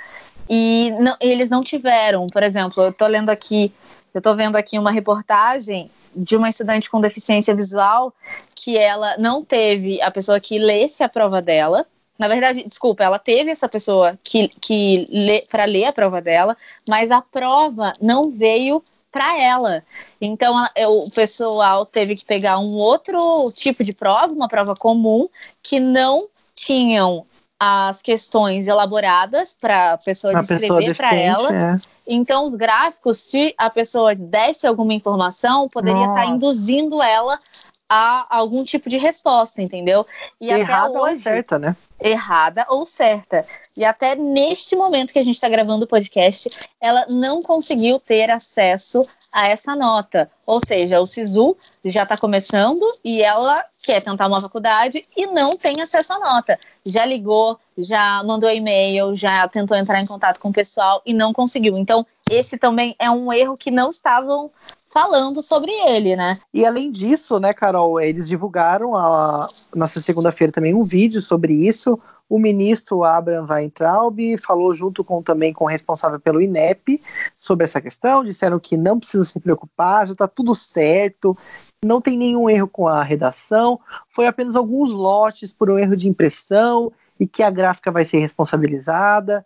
e 0.48 0.92
não, 0.98 1.16
eles 1.20 1.50
não 1.50 1.62
tiveram. 1.62 2.26
Por 2.26 2.42
exemplo, 2.42 2.84
eu 2.84 2.90
estou 2.90 3.08
lendo 3.08 3.30
aqui 3.30 3.72
Eu 4.14 4.18
estou 4.18 4.34
vendo 4.34 4.56
aqui 4.56 4.78
uma 4.78 4.90
reportagem 4.90 5.90
de 6.14 6.36
uma 6.36 6.48
estudante 6.48 6.88
com 6.88 7.00
deficiência 7.00 7.54
visual 7.54 8.14
que 8.54 8.76
ela 8.78 9.16
não 9.18 9.44
teve 9.44 10.00
a 10.00 10.10
pessoa 10.10 10.40
que 10.40 10.58
lesse 10.58 11.04
a 11.04 11.08
prova 11.08 11.42
dela. 11.42 11.86
Na 12.18 12.26
verdade, 12.26 12.64
desculpa, 12.66 13.04
ela 13.04 13.18
teve 13.18 13.50
essa 13.50 13.68
pessoa 13.68 14.18
que, 14.24 14.48
que 14.48 15.06
lê, 15.10 15.42
para 15.50 15.66
ler 15.66 15.84
a 15.84 15.92
prova 15.92 16.22
dela, 16.22 16.56
mas 16.88 17.10
a 17.10 17.20
prova 17.20 17.92
não 18.00 18.32
veio 18.32 18.82
para 19.12 19.38
ela. 19.38 19.82
Então, 20.20 20.54
o 20.88 21.10
pessoal 21.10 21.84
teve 21.84 22.16
que 22.16 22.24
pegar 22.24 22.58
um 22.58 22.74
outro 22.74 23.52
tipo 23.54 23.84
de 23.84 23.92
prova, 23.92 24.32
uma 24.32 24.48
prova 24.48 24.74
comum, 24.74 25.28
que 25.62 25.78
não 25.78 26.26
tinham 26.54 27.24
as 27.58 28.02
questões 28.02 28.68
elaboradas 28.68 29.56
para 29.58 29.94
a 29.94 29.98
pessoa 29.98 30.34
descrever 30.34 30.94
para 30.94 31.14
ela. 31.14 31.48
É. 31.50 31.76
Então, 32.06 32.44
os 32.44 32.54
gráficos, 32.54 33.18
se 33.18 33.54
a 33.56 33.70
pessoa 33.70 34.14
desse 34.14 34.66
alguma 34.66 34.92
informação, 34.92 35.68
poderia 35.68 36.06
estar 36.06 36.26
induzindo 36.26 37.02
ela 37.02 37.38
a 37.88 38.26
algum 38.28 38.64
tipo 38.64 38.88
de 38.88 38.96
resposta, 38.96 39.62
entendeu? 39.62 40.06
E 40.40 40.50
Errada 40.50 40.88
até 40.88 41.00
hoje, 41.00 41.12
ou 41.12 41.16
certa, 41.16 41.58
né? 41.58 41.76
Errada 42.00 42.64
ou 42.68 42.84
certa. 42.84 43.46
E 43.76 43.84
até 43.84 44.14
neste 44.16 44.74
momento 44.74 45.12
que 45.12 45.18
a 45.18 45.24
gente 45.24 45.36
está 45.36 45.48
gravando 45.48 45.84
o 45.84 45.88
podcast, 45.88 46.48
ela 46.80 47.06
não 47.10 47.40
conseguiu 47.40 47.98
ter 47.98 48.30
acesso 48.30 49.02
a 49.32 49.48
essa 49.48 49.74
nota. 49.76 50.30
Ou 50.44 50.60
seja, 50.64 51.00
o 51.00 51.06
SISU 51.06 51.56
já 51.84 52.02
está 52.02 52.16
começando 52.16 52.84
e 53.04 53.22
ela 53.22 53.64
quer 53.84 54.02
tentar 54.02 54.26
uma 54.26 54.40
faculdade 54.40 55.04
e 55.16 55.26
não 55.26 55.56
tem 55.56 55.80
acesso 55.80 56.12
à 56.12 56.18
nota. 56.18 56.58
Já 56.84 57.04
ligou, 57.04 57.58
já 57.78 58.22
mandou 58.24 58.50
e-mail, 58.50 59.14
já 59.14 59.46
tentou 59.48 59.76
entrar 59.76 60.00
em 60.00 60.06
contato 60.06 60.38
com 60.38 60.48
o 60.48 60.52
pessoal 60.52 61.02
e 61.04 61.14
não 61.14 61.32
conseguiu. 61.32 61.76
Então, 61.76 62.06
esse 62.30 62.58
também 62.58 62.94
é 62.98 63.10
um 63.10 63.32
erro 63.32 63.56
que 63.56 63.70
não 63.70 63.90
estavam 63.90 64.50
falando 64.96 65.42
sobre 65.42 65.70
ele, 65.72 66.16
né? 66.16 66.38
E 66.54 66.64
além 66.64 66.90
disso, 66.90 67.38
né, 67.38 67.52
Carol, 67.52 68.00
eles 68.00 68.26
divulgaram 68.26 68.96
a, 68.96 69.46
nessa 69.74 70.00
segunda-feira 70.00 70.50
também 70.50 70.72
um 70.72 70.82
vídeo 70.82 71.20
sobre 71.20 71.52
isso. 71.52 71.98
O 72.26 72.38
ministro 72.38 73.04
Abraham 73.04 73.44
Weintraub 73.46 74.18
falou 74.38 74.72
junto 74.72 75.04
com 75.04 75.22
também 75.22 75.52
com 75.52 75.66
o 75.66 75.68
responsável 75.68 76.18
pelo 76.18 76.40
INEP 76.40 76.98
sobre 77.38 77.64
essa 77.64 77.78
questão, 77.78 78.24
disseram 78.24 78.58
que 78.58 78.74
não 78.74 78.98
precisa 78.98 79.24
se 79.24 79.38
preocupar, 79.38 80.06
já 80.06 80.14
está 80.14 80.26
tudo 80.26 80.54
certo, 80.54 81.36
não 81.84 82.00
tem 82.00 82.16
nenhum 82.16 82.48
erro 82.48 82.66
com 82.66 82.88
a 82.88 83.02
redação, 83.02 83.78
foi 84.08 84.26
apenas 84.26 84.56
alguns 84.56 84.90
lotes 84.90 85.52
por 85.52 85.70
um 85.70 85.78
erro 85.78 85.94
de 85.94 86.08
impressão 86.08 86.90
e 87.18 87.26
que 87.26 87.42
a 87.42 87.50
gráfica 87.50 87.90
vai 87.90 88.04
ser 88.04 88.18
responsabilizada. 88.18 89.44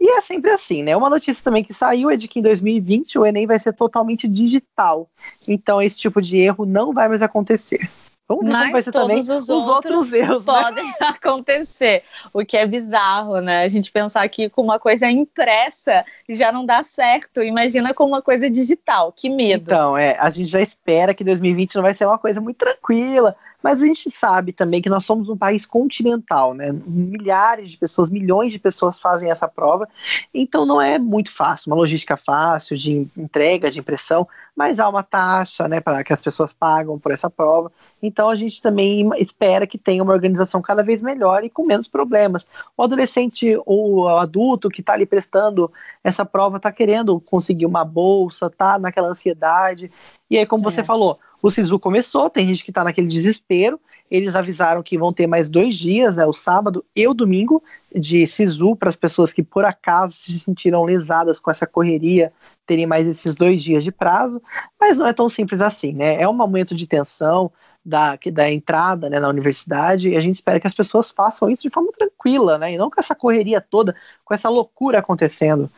E 0.00 0.18
é 0.18 0.20
sempre 0.20 0.50
assim, 0.50 0.82
né? 0.82 0.96
Uma 0.96 1.10
notícia 1.10 1.42
também 1.42 1.62
que 1.62 1.72
saiu 1.72 2.10
é 2.10 2.16
de 2.16 2.28
que 2.28 2.40
em 2.40 2.42
2020 2.42 3.18
o 3.18 3.26
Enem 3.26 3.46
vai 3.46 3.58
ser 3.58 3.72
totalmente 3.72 4.26
digital. 4.26 5.08
Então 5.48 5.80
esse 5.80 5.96
tipo 5.96 6.20
de 6.20 6.38
erro 6.38 6.64
não 6.64 6.92
vai 6.92 7.08
mais 7.08 7.22
acontecer. 7.22 7.88
Vamos 8.28 8.46
ver 8.46 8.52
Mas 8.52 8.60
como 8.60 8.72
vai 8.72 8.82
ser 8.82 8.92
também 8.92 9.18
os, 9.18 9.28
os 9.28 9.48
outros, 9.48 10.12
erros. 10.12 10.46
Né? 10.46 10.52
Podem 10.52 10.84
né? 10.84 10.94
acontecer, 11.00 12.02
o 12.32 12.44
que 12.44 12.56
é 12.56 12.66
bizarro, 12.66 13.40
né? 13.40 13.62
A 13.62 13.68
gente 13.68 13.90
pensar 13.90 14.26
que 14.28 14.48
com 14.48 14.62
uma 14.62 14.78
coisa 14.78 15.10
impressa 15.10 16.04
já 16.30 16.50
não 16.50 16.64
dá 16.64 16.82
certo. 16.82 17.42
Imagina 17.42 17.92
com 17.92 18.04
uma 18.04 18.22
coisa 18.22 18.48
digital, 18.48 19.12
que 19.12 19.28
medo. 19.28 19.64
Então, 19.64 19.96
é, 19.96 20.16
a 20.18 20.30
gente 20.30 20.50
já 20.50 20.60
espera 20.60 21.12
que 21.12 21.24
2020 21.24 21.74
não 21.74 21.82
vai 21.82 21.94
ser 21.94 22.06
uma 22.06 22.18
coisa 22.18 22.40
muito 22.40 22.56
tranquila. 22.56 23.36
Mas 23.62 23.82
a 23.82 23.86
gente 23.86 24.10
sabe 24.10 24.52
também 24.52 24.82
que 24.82 24.90
nós 24.90 25.04
somos 25.04 25.28
um 25.28 25.36
país 25.36 25.64
continental, 25.64 26.54
né? 26.54 26.72
Milhares 26.86 27.70
de 27.70 27.78
pessoas, 27.78 28.10
milhões 28.10 28.52
de 28.52 28.58
pessoas 28.58 28.98
fazem 28.98 29.30
essa 29.30 29.46
prova, 29.46 29.88
então 30.34 30.66
não 30.66 30.80
é 30.80 30.98
muito 30.98 31.32
fácil, 31.32 31.70
uma 31.70 31.76
logística 31.76 32.16
fácil 32.16 32.76
de 32.76 33.06
entrega, 33.16 33.70
de 33.70 33.80
impressão, 33.80 34.26
mas 34.54 34.78
há 34.78 34.88
uma 34.88 35.02
taxa, 35.02 35.66
né, 35.66 35.80
para 35.80 36.04
que 36.04 36.12
as 36.12 36.20
pessoas 36.20 36.52
pagam 36.52 36.98
por 36.98 37.10
essa 37.10 37.30
prova. 37.30 37.72
Então 38.02 38.28
a 38.28 38.34
gente 38.34 38.60
também 38.60 39.08
espera 39.18 39.66
que 39.66 39.78
tenha 39.78 40.02
uma 40.02 40.12
organização 40.12 40.60
cada 40.60 40.82
vez 40.82 41.00
melhor 41.00 41.42
e 41.44 41.50
com 41.50 41.64
menos 41.64 41.88
problemas. 41.88 42.46
O 42.76 42.82
adolescente 42.82 43.58
ou 43.64 44.00
o 44.00 44.08
adulto 44.08 44.68
que 44.68 44.80
está 44.80 44.92
ali 44.92 45.06
prestando 45.06 45.72
essa 46.04 46.24
prova 46.24 46.58
está 46.58 46.70
querendo 46.70 47.18
conseguir 47.20 47.64
uma 47.64 47.84
bolsa, 47.84 48.50
tá 48.50 48.78
naquela 48.78 49.08
ansiedade. 49.08 49.90
E 50.32 50.38
aí, 50.38 50.46
como 50.46 50.66
é. 50.66 50.70
você 50.70 50.82
falou, 50.82 51.14
o 51.42 51.50
SISU 51.50 51.78
começou, 51.78 52.30
tem 52.30 52.46
gente 52.46 52.64
que 52.64 52.70
está 52.70 52.82
naquele 52.82 53.06
desespero. 53.06 53.78
Eles 54.10 54.34
avisaram 54.34 54.82
que 54.82 54.96
vão 54.96 55.12
ter 55.12 55.26
mais 55.26 55.46
dois 55.46 55.76
dias, 55.76 56.16
né, 56.16 56.24
o 56.24 56.32
sábado 56.32 56.82
e 56.96 57.06
o 57.06 57.12
domingo, 57.12 57.62
de 57.94 58.26
SISU 58.26 58.74
para 58.74 58.88
as 58.88 58.96
pessoas 58.96 59.30
que 59.30 59.42
por 59.42 59.66
acaso 59.66 60.14
se 60.14 60.40
sentiram 60.40 60.84
lesadas 60.84 61.38
com 61.38 61.50
essa 61.50 61.66
correria, 61.66 62.32
terem 62.66 62.86
mais 62.86 63.06
esses 63.06 63.34
dois 63.34 63.62
dias 63.62 63.84
de 63.84 63.92
prazo. 63.92 64.40
Mas 64.80 64.96
não 64.96 65.06
é 65.06 65.12
tão 65.12 65.28
simples 65.28 65.60
assim, 65.60 65.92
né? 65.92 66.18
É 66.18 66.26
um 66.26 66.32
momento 66.32 66.74
de 66.74 66.86
tensão 66.86 67.52
da, 67.84 68.18
da 68.32 68.50
entrada 68.50 69.10
né, 69.10 69.20
na 69.20 69.28
universidade 69.28 70.08
e 70.08 70.16
a 70.16 70.20
gente 70.20 70.36
espera 70.36 70.58
que 70.58 70.66
as 70.66 70.72
pessoas 70.72 71.10
façam 71.10 71.50
isso 71.50 71.62
de 71.62 71.68
forma 71.68 71.92
tranquila, 71.92 72.56
né? 72.56 72.72
E 72.72 72.78
não 72.78 72.88
com 72.88 72.98
essa 72.98 73.14
correria 73.14 73.60
toda, 73.60 73.94
com 74.24 74.32
essa 74.32 74.48
loucura 74.48 75.00
acontecendo. 75.00 75.70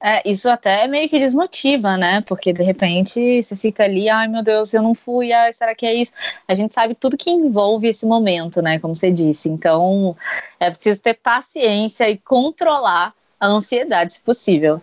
É, 0.00 0.22
isso 0.28 0.48
até 0.48 0.86
meio 0.86 1.08
que 1.08 1.18
desmotiva, 1.18 1.96
né? 1.96 2.20
Porque 2.20 2.52
de 2.52 2.62
repente 2.62 3.42
você 3.42 3.56
fica 3.56 3.82
ali, 3.82 4.08
ai 4.08 4.28
meu 4.28 4.42
Deus, 4.42 4.72
eu 4.72 4.82
não 4.82 4.94
fui, 4.94 5.32
ai, 5.32 5.52
será 5.52 5.74
que 5.74 5.84
é 5.84 5.92
isso? 5.92 6.12
A 6.46 6.54
gente 6.54 6.72
sabe 6.72 6.94
tudo 6.94 7.16
que 7.16 7.30
envolve 7.30 7.88
esse 7.88 8.06
momento, 8.06 8.62
né? 8.62 8.78
Como 8.78 8.94
você 8.94 9.10
disse. 9.10 9.48
Então 9.48 10.16
é 10.60 10.70
preciso 10.70 11.02
ter 11.02 11.14
paciência 11.14 12.08
e 12.08 12.16
controlar 12.16 13.12
a 13.40 13.46
ansiedade, 13.46 14.14
se 14.14 14.20
possível. 14.20 14.80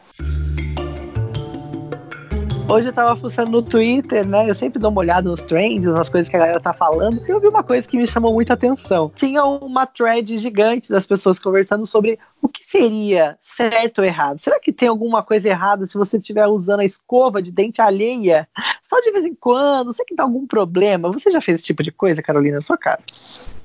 Hoje 2.68 2.90
eu 2.90 2.94
tava 2.94 3.16
fuçando 3.16 3.52
no 3.52 3.62
Twitter, 3.62 4.28
né? 4.28 4.50
Eu 4.50 4.56
sempre 4.56 4.80
dou 4.80 4.90
uma 4.90 5.02
olhada 5.02 5.30
nos 5.30 5.40
trends, 5.40 5.86
nas 5.86 6.10
coisas 6.10 6.28
que 6.28 6.36
a 6.36 6.40
galera 6.40 6.60
tá 6.60 6.74
falando. 6.74 7.24
E 7.26 7.30
eu 7.30 7.40
vi 7.40 7.48
uma 7.48 7.64
coisa 7.64 7.88
que 7.88 7.96
me 7.96 8.08
chamou 8.08 8.34
muita 8.34 8.54
atenção. 8.54 9.12
Tinha 9.16 9.46
uma 9.46 9.86
thread 9.86 10.40
gigante 10.40 10.90
das 10.90 11.06
pessoas 11.06 11.38
conversando 11.38 11.86
sobre 11.86 12.18
o 12.42 12.50
que 12.50 12.66
seria 12.66 13.38
certo 13.40 14.00
ou 14.00 14.04
errado. 14.04 14.40
Será 14.40 14.60
que 14.60 14.74
tem 14.74 14.90
alguma 14.90 15.22
coisa 15.22 15.48
errada 15.48 15.86
se 15.86 15.96
você 15.96 16.18
estiver 16.18 16.48
usando 16.48 16.80
a 16.80 16.86
escova 16.86 17.40
de 17.40 17.52
dente 17.52 17.82
alheia 17.82 18.48
só 18.82 19.00
de 19.00 19.12
vez 19.12 19.26
em 19.26 19.36
quando? 19.36 19.94
Será 19.94 20.06
que 20.08 20.16
dá 20.16 20.24
algum 20.24 20.48
problema? 20.48 21.12
Você 21.12 21.30
já 21.30 21.42
fez 21.42 21.60
esse 21.60 21.66
tipo 21.66 21.84
de 21.84 21.92
coisa, 21.92 22.22
Carolina, 22.24 22.56
na 22.56 22.62
sua 22.62 22.78
cara? 22.80 23.02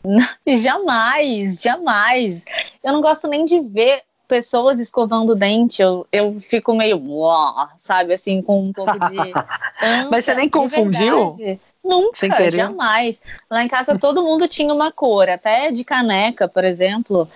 jamais, 0.47 1.63
jamais. 1.63 2.45
Eu 2.85 2.93
não 2.93 3.01
gosto 3.01 3.27
nem 3.29 3.47
de 3.47 3.61
ver 3.61 4.03
pessoas 4.31 4.79
escovando 4.79 5.31
o 5.31 5.35
dente, 5.35 5.83
eu, 5.83 6.07
eu 6.13 6.39
fico 6.39 6.73
meio, 6.73 6.97
uó, 6.99 7.67
sabe, 7.77 8.15
assim, 8.15 8.41
com 8.41 8.61
um 8.61 8.73
pouco 8.73 8.93
de. 8.93 9.33
Mas 10.09 10.25
você 10.25 10.35
nem 10.35 10.49
confundiu? 10.49 11.33
Verdade. 11.33 11.61
Nunca, 11.83 12.51
jamais. 12.51 13.23
Lá 13.51 13.65
em 13.65 13.69
casa 13.69 13.99
todo 13.99 14.23
mundo 14.23 14.47
tinha 14.47 14.73
uma 14.73 14.93
cor, 14.93 15.29
até 15.29 15.71
de 15.71 15.83
caneca, 15.83 16.47
por 16.47 16.63
exemplo. 16.63 17.27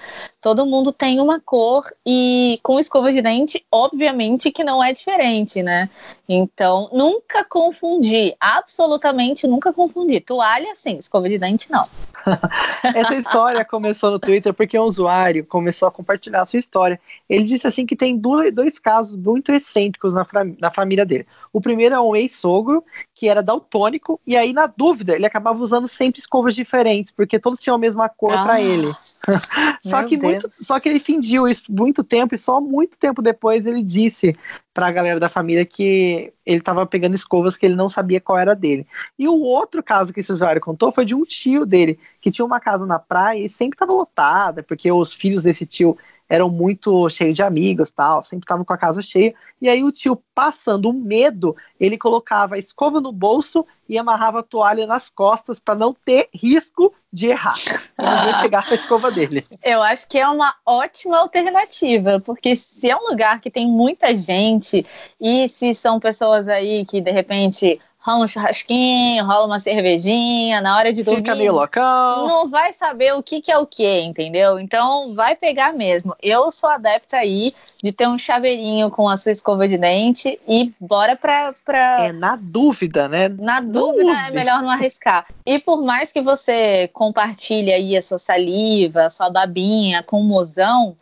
Todo 0.41 0.67
mundo 0.67 0.93
tem 0.93 1.19
uma 1.19 1.41
cor 1.41 1.85
e 2.05 2.61
com 2.63 2.79
escova 2.79 3.11
de 3.11 3.23
dente, 3.23 3.65
obviamente 3.73 4.51
que 4.51 4.63
não 4.63 4.85
é 4.85 4.93
diferente, 4.93 5.63
né? 5.63 5.89
Então, 6.29 6.91
nunca 6.93 7.43
confundi, 7.45 8.37
absolutamente 8.39 9.47
nunca 9.47 9.73
confundi. 9.73 10.21
Toalha, 10.21 10.75
sim, 10.75 10.99
escova 10.99 11.29
de 11.29 11.39
dente, 11.39 11.71
não. 11.71 11.83
Essa 12.95 13.15
história 13.15 13.65
começou 13.65 14.11
no 14.11 14.19
Twitter 14.19 14.53
porque 14.53 14.79
um 14.79 14.85
usuário 14.85 15.45
começou 15.47 15.89
a 15.89 15.91
compartilhar 15.91 16.43
a 16.43 16.45
sua 16.45 16.59
história. 16.59 17.01
Ele 17.29 17.45
disse 17.45 17.67
assim 17.67 17.87
que 17.87 17.97
tem 17.97 18.17
dois, 18.17 18.79
casos 18.79 19.17
muito 19.17 19.53
excêntricos 19.53 20.13
na, 20.13 20.27
na 20.59 20.71
família 20.71 21.07
dele. 21.07 21.27
O 21.53 21.61
primeiro 21.61 21.95
é 21.95 22.01
um 22.01 22.15
ex-sogro 22.15 22.85
que 23.15 23.29
era 23.29 23.43
daltônico 23.43 24.21
e 24.27 24.34
aí 24.37 24.53
na 24.53 24.67
dúvida 24.67 25.15
ele 25.15 25.27
acabava 25.27 25.63
usando 25.63 25.89
sempre 25.89 26.21
escovas 26.21 26.55
diferentes 26.55 27.13
porque 27.13 27.39
todos 27.39 27.61
tinham 27.61 27.77
a 27.77 27.79
mesma 27.79 28.09
cor 28.09 28.33
ah, 28.33 28.45
para 28.45 28.61
ele. 28.61 28.91
só 29.83 30.03
que 30.05 30.17
muito, 30.17 30.49
só 30.51 30.81
que 30.81 30.89
ele 30.89 31.01
fingiu 31.01 31.49
isso 31.49 31.65
muito 31.71 32.03
tempo 32.03 32.35
e 32.35 32.39
só 32.39 32.61
muito 32.61 32.97
tempo 32.99 33.21
depois 33.23 33.67
ele 33.67 33.83
disse 33.83 34.37
para 34.73 34.89
a 34.89 34.93
galera 34.93 35.21
da 35.21 35.29
família 35.29 35.65
que 35.65 36.33
ele 36.45 36.59
estava 36.59 36.85
pegando 36.85 37.15
escovas 37.15 37.57
que 37.57 37.65
ele 37.65 37.77
não 37.77 37.89
sabia 37.89 38.21
qual 38.21 38.39
era 38.39 38.55
dele. 38.55 38.87
E 39.19 39.29
o 39.29 39.41
outro 39.41 39.83
caso 39.83 40.13
que 40.13 40.21
esse 40.21 40.33
usuário 40.33 40.61
contou 40.61 40.91
foi 40.91 41.05
de 41.05 41.15
um 41.15 41.23
tio 41.23 41.65
dele 41.65 41.99
que 42.21 42.31
tinha 42.31 42.45
uma 42.45 42.59
casa 42.59 42.85
na 42.85 42.99
praia 42.99 43.45
e 43.45 43.49
sempre 43.49 43.77
estava 43.77 43.93
lotada 43.93 44.63
porque 44.63 44.91
os 44.91 45.15
filhos 45.15 45.43
desse 45.43 45.65
tio 45.65 45.97
eram 46.35 46.51
muito 46.51 47.09
cheios 47.09 47.37
de 47.37 47.43
amigos, 47.43 47.91
tal, 47.91 48.23
sempre 48.23 48.45
estavam 48.45 48.65
com 48.65 48.73
a 48.73 48.79
casa 48.79 49.01
cheia. 49.01 49.33
E 49.63 49.69
aí 49.69 49.85
o 49.85 49.93
tio, 49.93 50.21
passando 50.35 50.93
medo, 50.93 51.57
ele 51.79 51.97
colocava 51.97 52.57
a 52.57 52.59
escova 52.59 53.01
no 53.01 53.13
bolso 53.13 53.65
e 53.89 53.97
amarrava 53.97 54.41
a 54.41 54.43
toalha 54.43 54.87
nas 54.87 55.09
costas 55.09 55.61
para 55.61 55.77
não 55.77 55.95
ter 55.95 56.29
risco 56.35 56.93
de 57.13 57.29
errar. 57.29 57.55
Ninguém 57.99 58.39
pegar 58.43 58.67
a 58.69 58.75
escova 58.75 59.13
dele. 59.13 59.41
Eu 59.63 59.81
acho 59.81 60.09
que 60.09 60.19
é 60.19 60.27
uma 60.27 60.55
ótima 60.67 61.19
alternativa, 61.19 62.21
porque 62.21 62.57
se 62.57 62.91
é 62.91 62.97
um 62.97 63.11
lugar 63.11 63.41
que 63.41 63.51
tem 63.51 63.69
muita 63.69 64.17
gente 64.17 64.85
e 65.21 65.49
se 65.49 65.73
são 65.73 66.01
pessoas 66.01 66.49
aí 66.49 66.85
que 66.85 67.01
de 67.01 67.13
repente 67.13 67.81
rola 68.05 68.25
um 68.25 68.27
churrasquinho, 68.27 69.25
rola 69.25 69.47
uma 69.47 69.59
cervejinha, 69.59 70.61
na 70.61 70.77
hora 70.77 70.93
de 70.93 71.03
dormir. 71.03 71.23
Fica 71.23 71.35
meio 71.35 71.55
local. 71.55 72.27
Não 72.27 72.51
vai 72.51 72.71
saber 72.75 73.15
o 73.15 73.23
que, 73.23 73.41
que 73.41 73.51
é 73.51 73.57
o 73.57 73.67
que, 73.67 74.01
entendeu? 74.03 74.59
Então 74.59 75.15
vai 75.15 75.35
pegar 75.35 75.73
mesmo. 75.73 76.15
Eu 76.23 76.53
sou 76.53 76.69
adepta 76.69 77.17
aí 77.17 77.51
de 77.83 77.93
ter 77.93 78.07
um 78.07 78.19
chaveirinho 78.19 78.91
com 78.91 79.09
a 79.09 79.17
sua 79.17 79.33
escova 79.33 79.67
de 79.67 79.79
dente 79.79 80.39
e 80.47 80.71
bora 80.79 81.17
pra. 81.17 81.55
pra... 81.65 82.07
É, 82.07 82.13
na 82.13 82.37
dúvida, 82.37 83.09
né? 83.09 83.29
Na 83.29 83.61
dúvida 83.61 84.13
é 84.29 84.31
melhor 84.33 84.61
não 84.61 84.69
arriscar. 84.69 85.25
E 85.47 85.59
por 85.59 85.83
mais 85.83 86.13
que 86.13 86.21
você 86.21 86.89
compartilhe 86.93 87.73
aí 87.73 87.97
a 87.97 88.03
sua 88.03 88.19
saliva, 88.19 89.07
a 89.07 89.11
sua 89.11 89.31
babinha 89.31 90.03
com 90.03 90.21
o 90.21 90.25
mozão, 90.25 90.95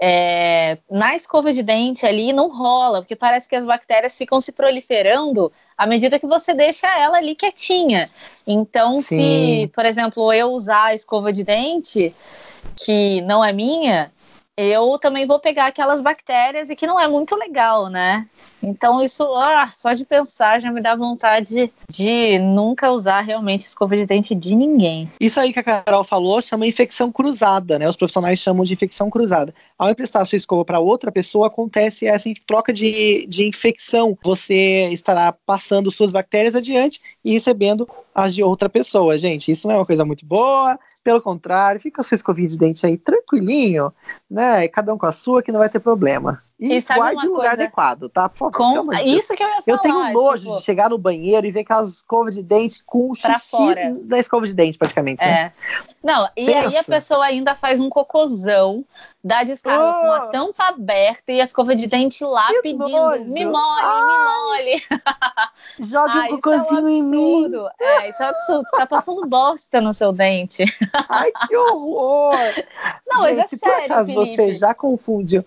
é, 0.00 0.78
na 0.90 1.14
escova 1.14 1.52
de 1.52 1.62
dente 1.62 2.04
ali 2.04 2.32
não 2.32 2.48
rola, 2.48 3.00
porque 3.00 3.14
parece 3.14 3.48
que 3.48 3.54
as 3.54 3.64
bactérias 3.64 4.18
ficam 4.18 4.40
se 4.40 4.50
proliferando 4.50 5.52
à 5.76 5.86
medida 5.86 6.18
que 6.18 6.26
você 6.26 6.54
deixa 6.54 6.86
ela 6.98 7.18
ali 7.18 7.34
quietinha. 7.34 8.04
Então, 8.46 9.00
Sim. 9.00 9.02
se, 9.02 9.70
por 9.74 9.84
exemplo, 9.84 10.32
eu 10.32 10.52
usar 10.52 10.84
a 10.86 10.94
escova 10.94 11.32
de 11.32 11.42
dente, 11.42 12.14
que 12.76 13.20
não 13.22 13.44
é 13.44 13.52
minha, 13.52 14.12
eu 14.56 14.98
também 14.98 15.26
vou 15.26 15.40
pegar 15.40 15.66
aquelas 15.66 16.00
bactérias 16.00 16.70
e 16.70 16.76
que 16.76 16.86
não 16.86 16.98
é 16.98 17.08
muito 17.08 17.34
legal, 17.34 17.88
né? 17.88 18.26
Então 18.62 19.02
isso, 19.02 19.22
ah, 19.34 19.68
só 19.72 19.92
de 19.92 20.04
pensar 20.04 20.60
já 20.60 20.70
me 20.70 20.80
dá 20.80 20.94
vontade 20.94 21.70
de 21.90 22.38
nunca 22.38 22.90
usar 22.90 23.20
realmente 23.20 23.66
escova 23.66 23.96
de 23.96 24.06
dente 24.06 24.34
de 24.34 24.54
ninguém. 24.54 25.10
Isso 25.20 25.40
aí 25.40 25.52
que 25.52 25.58
a 25.58 25.62
Carol 25.62 26.04
falou 26.04 26.40
chama 26.40 26.66
infecção 26.66 27.10
cruzada, 27.10 27.78
né? 27.78 27.88
Os 27.88 27.96
profissionais 27.96 28.38
chamam 28.38 28.64
de 28.64 28.72
infecção 28.72 29.10
cruzada. 29.10 29.52
Ao 29.76 29.90
emprestar 29.90 30.24
sua 30.24 30.36
escova 30.36 30.64
para 30.64 30.78
outra 30.78 31.10
pessoa, 31.10 31.48
acontece 31.48 32.06
essa 32.06 32.30
troca 32.46 32.72
de, 32.72 33.26
de 33.26 33.46
infecção. 33.46 34.16
Você 34.22 34.88
estará 34.92 35.32
passando 35.32 35.90
suas 35.90 36.12
bactérias 36.12 36.54
adiante 36.54 37.00
e 37.24 37.32
recebendo 37.32 37.88
as 38.14 38.34
de 38.34 38.42
outra 38.42 38.68
pessoa, 38.68 39.18
gente. 39.18 39.50
Isso 39.50 39.66
não 39.66 39.74
é 39.74 39.78
uma 39.78 39.86
coisa 39.86 40.04
muito 40.04 40.24
boa, 40.24 40.78
pelo 41.02 41.20
contrário, 41.20 41.80
fica 41.80 42.00
a 42.00 42.04
sua 42.04 42.14
escovinha 42.14 42.48
de 42.48 42.56
dente 42.56 42.86
aí 42.86 42.96
tranquilinho, 42.96 43.92
né? 44.30 44.68
Cada 44.68 44.94
um 44.94 44.98
com 44.98 45.06
a 45.06 45.12
sua 45.12 45.42
que 45.42 45.50
não 45.50 45.58
vai 45.58 45.68
ter 45.68 45.80
problema. 45.80 46.42
E, 46.64 46.78
e 46.78 46.80
guarde 46.80 47.28
lugar 47.28 47.52
adequado, 47.52 48.08
tá? 48.08 48.26
Por 48.26 48.50
favor. 48.50 48.86
Com... 48.86 48.92
Isso 48.94 49.34
que 49.36 49.42
eu 49.42 49.48
ia 49.48 49.60
falar. 49.60 49.64
Eu 49.66 49.78
tenho 49.78 50.12
nojo 50.14 50.44
tipo... 50.44 50.56
de 50.56 50.62
chegar 50.62 50.88
no 50.88 50.96
banheiro 50.96 51.46
e 51.46 51.52
ver 51.52 51.60
aquelas 51.60 51.96
escovas 51.96 52.34
de 52.34 52.42
dente 52.42 52.82
com 52.84 53.10
o 53.10 53.14
xixi 53.14 54.00
da 54.04 54.18
escova 54.18 54.46
de 54.46 54.54
dente, 54.54 54.78
praticamente. 54.78 55.22
Né? 55.22 55.30
É. 55.30 55.44
Né? 55.44 55.52
Não, 56.02 56.28
e 56.36 56.46
Pensa. 56.46 56.68
aí 56.68 56.76
a 56.76 56.84
pessoa 56.84 57.24
ainda 57.24 57.54
faz 57.54 57.80
um 57.80 57.90
cocôzão, 57.90 58.84
dá 59.22 59.42
descarga 59.42 59.90
oh. 59.90 60.00
com 60.00 60.12
a 60.12 60.20
tampa 60.28 60.64
aberta 60.68 61.32
e 61.32 61.40
a 61.40 61.44
escova 61.44 61.74
de 61.74 61.86
dente 61.86 62.24
lá 62.24 62.48
que 62.48 62.62
pedindo: 62.62 62.88
nojo. 62.88 63.24
me 63.24 63.44
mole, 63.44 63.82
Ai. 63.82 64.64
me 64.64 64.72
mole. 64.72 64.82
Jogue 65.80 66.18
um 66.18 66.28
cocôzinho 66.36 66.80
é 66.80 66.82
um 66.82 66.88
em 66.88 67.02
mim. 67.02 67.52
É, 67.78 68.08
isso 68.08 68.22
é 68.22 68.26
um 68.26 68.30
absurdo. 68.30 68.68
Você 68.68 68.76
tá 68.76 68.86
passando 68.86 69.26
bosta 69.26 69.80
no 69.80 69.92
seu 69.92 70.12
dente. 70.12 70.64
Ai, 71.08 71.30
que 71.46 71.56
horror! 71.56 72.36
Não, 73.06 73.22
Gente, 73.24 73.36
mas 73.36 73.38
é 73.38 73.46
sério. 73.56 73.58
por 73.60 73.84
acaso 73.84 74.06
Felipe. 74.06 74.36
você 74.36 74.52
já 74.52 74.74
confundiu. 74.74 75.44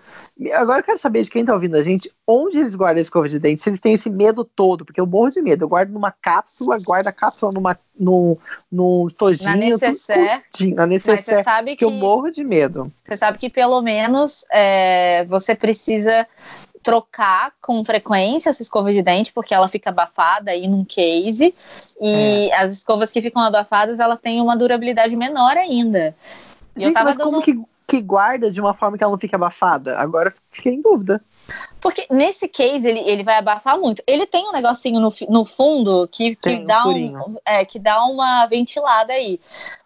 Agora 0.54 0.80
eu 0.80 0.84
quero 0.84 0.98
saber 1.00 1.24
de 1.24 1.32
quem 1.32 1.44
tá 1.44 1.54
ouvindo 1.54 1.76
a 1.76 1.82
gente, 1.82 2.12
onde 2.26 2.60
eles 2.60 2.76
guardam 2.76 3.00
a 3.00 3.02
escova 3.02 3.28
de 3.28 3.40
dente, 3.40 3.60
se 3.60 3.70
eles 3.70 3.82
têm 3.82 3.94
esse 3.94 4.10
medo 4.10 4.44
todo, 4.44 4.86
porque 4.86 5.02
eu 5.02 5.08
morro 5.08 5.30
de 5.30 5.42
medo. 5.42 5.64
Eu 5.64 5.70
guardo 5.70 5.90
numa 5.90 6.12
cápsula, 6.12 6.78
guardo 6.86 7.08
a 7.08 7.12
cápsula 7.12 7.52
numa, 7.52 7.78
no, 8.00 8.38
no 8.72 9.08
estojinho, 9.08 9.50
na 9.50 9.56
necessaire, 9.56 10.44
na 10.76 10.86
necessaire, 10.86 11.44
sabe 11.44 11.72
que, 11.72 11.78
que 11.78 11.86
eu 11.86 11.90
morro 11.90 12.30
de 12.30 12.44
medo. 12.44 12.92
Você 13.04 13.18
sabe 13.18 13.40
que 13.40 13.50
pelo 13.50 13.82
menos 13.82 14.46
é, 14.52 15.26
você 15.26 15.56
precisa 15.56 16.28
trocar 16.84 17.52
com 17.60 17.84
frequência 17.84 18.52
a 18.52 18.54
sua 18.54 18.64
escova 18.64 18.94
de 18.94 19.02
dente, 19.02 19.34
porque 19.34 19.54
ela 19.54 19.68
fica 19.68 19.90
abafada 19.90 20.52
aí 20.52 20.68
num 20.68 20.86
case, 20.86 21.54
e 22.00 22.50
é. 22.50 22.56
as 22.56 22.74
escovas 22.74 23.12
que 23.12 23.22
ficam 23.22 23.42
abafadas, 23.42 24.00
elas 24.00 24.22
têm 24.22 24.40
uma 24.40 24.56
durabilidade 24.56 25.16
menor 25.16 25.58
ainda. 25.58 26.16
Gente, 26.78 26.94
mas 26.94 27.18
dando... 27.18 27.26
como 27.26 27.42
que 27.42 27.60
que 27.88 28.02
guarda 28.02 28.52
de 28.52 28.60
uma 28.60 28.74
forma 28.74 28.98
que 28.98 29.04
ela 29.04 29.12
não 29.12 29.18
fique 29.18 29.34
abafada? 29.34 29.98
Agora 29.98 30.34
fiquei 30.52 30.74
em 30.74 30.82
dúvida. 30.82 31.22
Porque 31.80 32.06
nesse 32.12 32.48
case 32.48 32.86
ele, 32.86 33.00
ele 33.00 33.24
vai 33.24 33.38
abafar 33.38 33.80
muito. 33.80 34.04
Ele 34.06 34.26
tem 34.26 34.46
um 34.46 34.52
negocinho 34.52 35.00
no, 35.00 35.14
no 35.30 35.46
fundo 35.46 36.06
que, 36.12 36.36
que, 36.36 36.58
dá 36.66 36.86
um, 36.86 37.38
é, 37.46 37.64
que 37.64 37.80
dá 37.80 38.04
uma 38.04 38.46
ventilada 38.46 39.14
aí. 39.14 39.40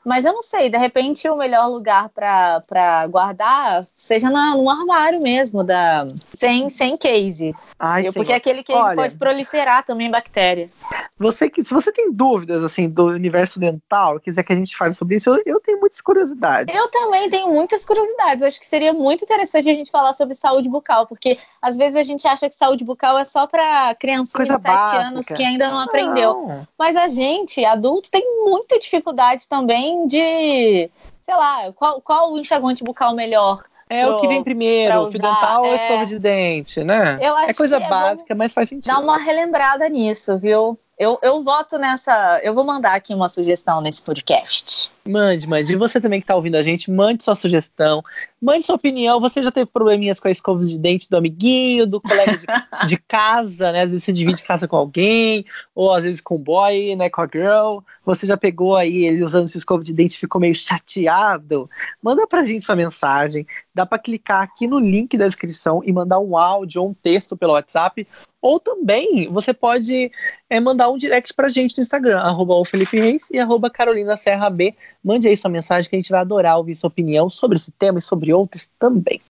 Mas 0.03 0.25
eu 0.25 0.33
não 0.33 0.41
sei, 0.41 0.67
de 0.67 0.77
repente 0.79 1.29
o 1.29 1.37
melhor 1.37 1.67
lugar 1.67 2.09
para 2.09 3.05
guardar 3.07 3.83
seja 3.95 4.31
na, 4.31 4.55
no 4.55 4.67
armário 4.67 5.19
mesmo, 5.21 5.63
da, 5.63 6.07
sem, 6.33 6.69
sem 6.69 6.97
case. 6.97 7.53
Ai, 7.77 8.11
porque 8.11 8.33
aquele 8.33 8.63
case 8.63 8.79
Olha, 8.79 8.95
pode 8.95 9.15
proliferar 9.15 9.85
também 9.85 10.09
bactéria. 10.09 10.71
Você 11.19 11.51
que, 11.51 11.63
se 11.63 11.71
você 11.71 11.91
tem 11.91 12.11
dúvidas 12.11 12.63
assim 12.63 12.89
do 12.89 13.05
universo 13.05 13.59
dental, 13.59 14.19
quiser 14.19 14.41
que 14.41 14.53
a 14.53 14.55
gente 14.55 14.75
fale 14.75 14.93
sobre 14.95 15.17
isso, 15.17 15.29
eu, 15.29 15.43
eu 15.45 15.59
tenho 15.59 15.79
muitas 15.91 16.01
curiosidades. 16.01 16.75
Eu 16.75 16.89
também 16.89 17.29
tenho 17.29 17.51
muitas 17.51 17.85
curiosidades. 17.85 18.41
Acho 18.41 18.59
que 18.59 18.67
seria 18.67 18.93
muito 18.93 19.25
interessante 19.25 19.69
a 19.69 19.73
gente 19.73 19.91
falar 19.91 20.13
sobre 20.13 20.35
saúde 20.35 20.69
bucal, 20.69 21.05
porque 21.05 21.37
às 21.61 21.75
vezes 21.75 21.97
a 21.97 22.03
gente 22.03 22.25
acha 22.27 22.47
que 22.47 22.55
saúde 22.55 22.85
bucal 22.85 23.17
é 23.17 23.25
só 23.25 23.45
para 23.45 23.93
criancinha 23.95 24.45
de 24.45 24.61
7 24.61 24.95
anos 24.95 25.25
que 25.25 25.43
ainda 25.43 25.67
não, 25.67 25.73
não 25.73 25.81
aprendeu. 25.81 26.65
Mas 26.77 26.95
a 26.95 27.09
gente, 27.09 27.63
adulto, 27.65 28.09
tem 28.09 28.23
muita 28.45 28.79
dificuldade 28.79 29.47
também 29.49 30.07
de, 30.07 30.89
sei 31.19 31.35
lá, 31.35 31.71
qual, 31.73 32.01
qual 32.01 32.31
o 32.31 32.39
enxaguante 32.39 32.83
bucal 32.83 33.13
melhor 33.13 33.63
é 33.89 34.05
pro, 34.05 34.15
o 34.15 34.21
que 34.21 34.27
vem 34.27 34.41
primeiro, 34.41 35.05
fio 35.07 35.19
dental 35.19 35.65
é... 35.65 35.69
ou 35.69 35.75
escova 35.75 36.05
de 36.05 36.17
dente, 36.17 36.81
né? 36.81 37.19
é 37.45 37.53
coisa 37.53 37.75
é 37.75 37.89
básica, 37.89 38.33
mas 38.33 38.53
faz 38.53 38.69
sentido. 38.69 38.89
Dá 38.89 38.99
uma 38.99 39.17
relembrada 39.17 39.89
nisso, 39.89 40.37
viu? 40.39 40.79
Eu, 41.01 41.17
eu 41.23 41.41
voto 41.41 41.79
nessa. 41.79 42.39
Eu 42.43 42.53
vou 42.53 42.63
mandar 42.63 42.93
aqui 42.93 43.11
uma 43.11 43.27
sugestão 43.27 43.81
nesse 43.81 44.03
podcast. 44.03 44.87
Mande, 45.03 45.47
mande. 45.47 45.73
E 45.73 45.75
você 45.75 45.99
também 45.99 46.19
que 46.19 46.25
está 46.25 46.35
ouvindo 46.35 46.57
a 46.57 46.61
gente, 46.61 46.91
mande 46.91 47.23
sua 47.23 47.33
sugestão, 47.33 48.03
mande 48.39 48.63
sua 48.63 48.75
opinião. 48.75 49.19
Você 49.19 49.41
já 49.41 49.49
teve 49.49 49.71
probleminhas 49.71 50.19
com 50.19 50.27
a 50.27 50.31
escova 50.31 50.63
de 50.63 50.77
dente 50.77 51.09
do 51.09 51.17
amiguinho, 51.17 51.87
do 51.87 51.99
colega 51.99 52.37
de, 52.37 52.45
de, 52.87 52.97
casa, 52.97 53.71
né? 53.71 53.81
Às 53.81 53.93
vezes 53.93 54.03
você 54.03 54.13
divide 54.13 54.43
casa 54.43 54.67
com 54.67 54.75
alguém, 54.75 55.43
ou 55.73 55.91
às 55.91 56.03
vezes 56.03 56.21
com 56.21 56.35
o 56.35 56.37
boy, 56.37 56.95
né? 56.95 57.09
Com 57.09 57.21
a 57.21 57.27
girl. 57.27 57.79
Você 58.05 58.25
já 58.25 58.35
pegou 58.35 58.75
aí 58.75 59.05
ele 59.05 59.23
usando 59.23 59.47
sua 59.47 59.59
escova 59.59 59.83
de 59.83 59.93
dente 59.93 60.17
ficou 60.17 60.41
meio 60.41 60.55
chateado? 60.55 61.69
Manda 62.01 62.25
pra 62.25 62.43
gente 62.43 62.65
sua 62.65 62.75
mensagem. 62.75 63.45
Dá 63.73 63.85
para 63.85 63.99
clicar 63.99 64.41
aqui 64.41 64.67
no 64.67 64.79
link 64.79 65.17
da 65.17 65.27
descrição 65.27 65.81
e 65.83 65.91
mandar 65.91 66.19
um 66.19 66.35
áudio 66.37 66.81
ou 66.81 66.89
um 66.89 66.93
texto 66.93 67.37
pelo 67.37 67.53
WhatsApp 67.53 68.07
ou 68.41 68.59
também 68.59 69.29
você 69.29 69.53
pode 69.53 70.11
é, 70.49 70.59
mandar 70.59 70.89
um 70.89 70.97
direct 70.97 71.33
pra 71.33 71.47
gente 71.47 71.77
no 71.77 71.83
Instagram, 71.83 72.19
arroba 72.19 72.55
o 72.55 72.65
Felipe 72.65 72.99
Reis 72.99 73.29
e 73.29 73.37
arroba 73.37 73.69
Carolina 73.69 74.17
Serra 74.17 74.49
B. 74.49 74.73
Mande 75.03 75.27
aí 75.27 75.37
sua 75.37 75.51
mensagem 75.51 75.87
que 75.87 75.95
a 75.95 75.99
gente 75.99 76.09
vai 76.09 76.21
adorar 76.21 76.57
ouvir 76.57 76.73
sua 76.73 76.87
opinião 76.87 77.29
sobre 77.29 77.57
esse 77.57 77.71
tema 77.71 77.99
e 77.99 78.01
sobre 78.01 78.33
outros 78.33 78.67
também. 78.79 79.21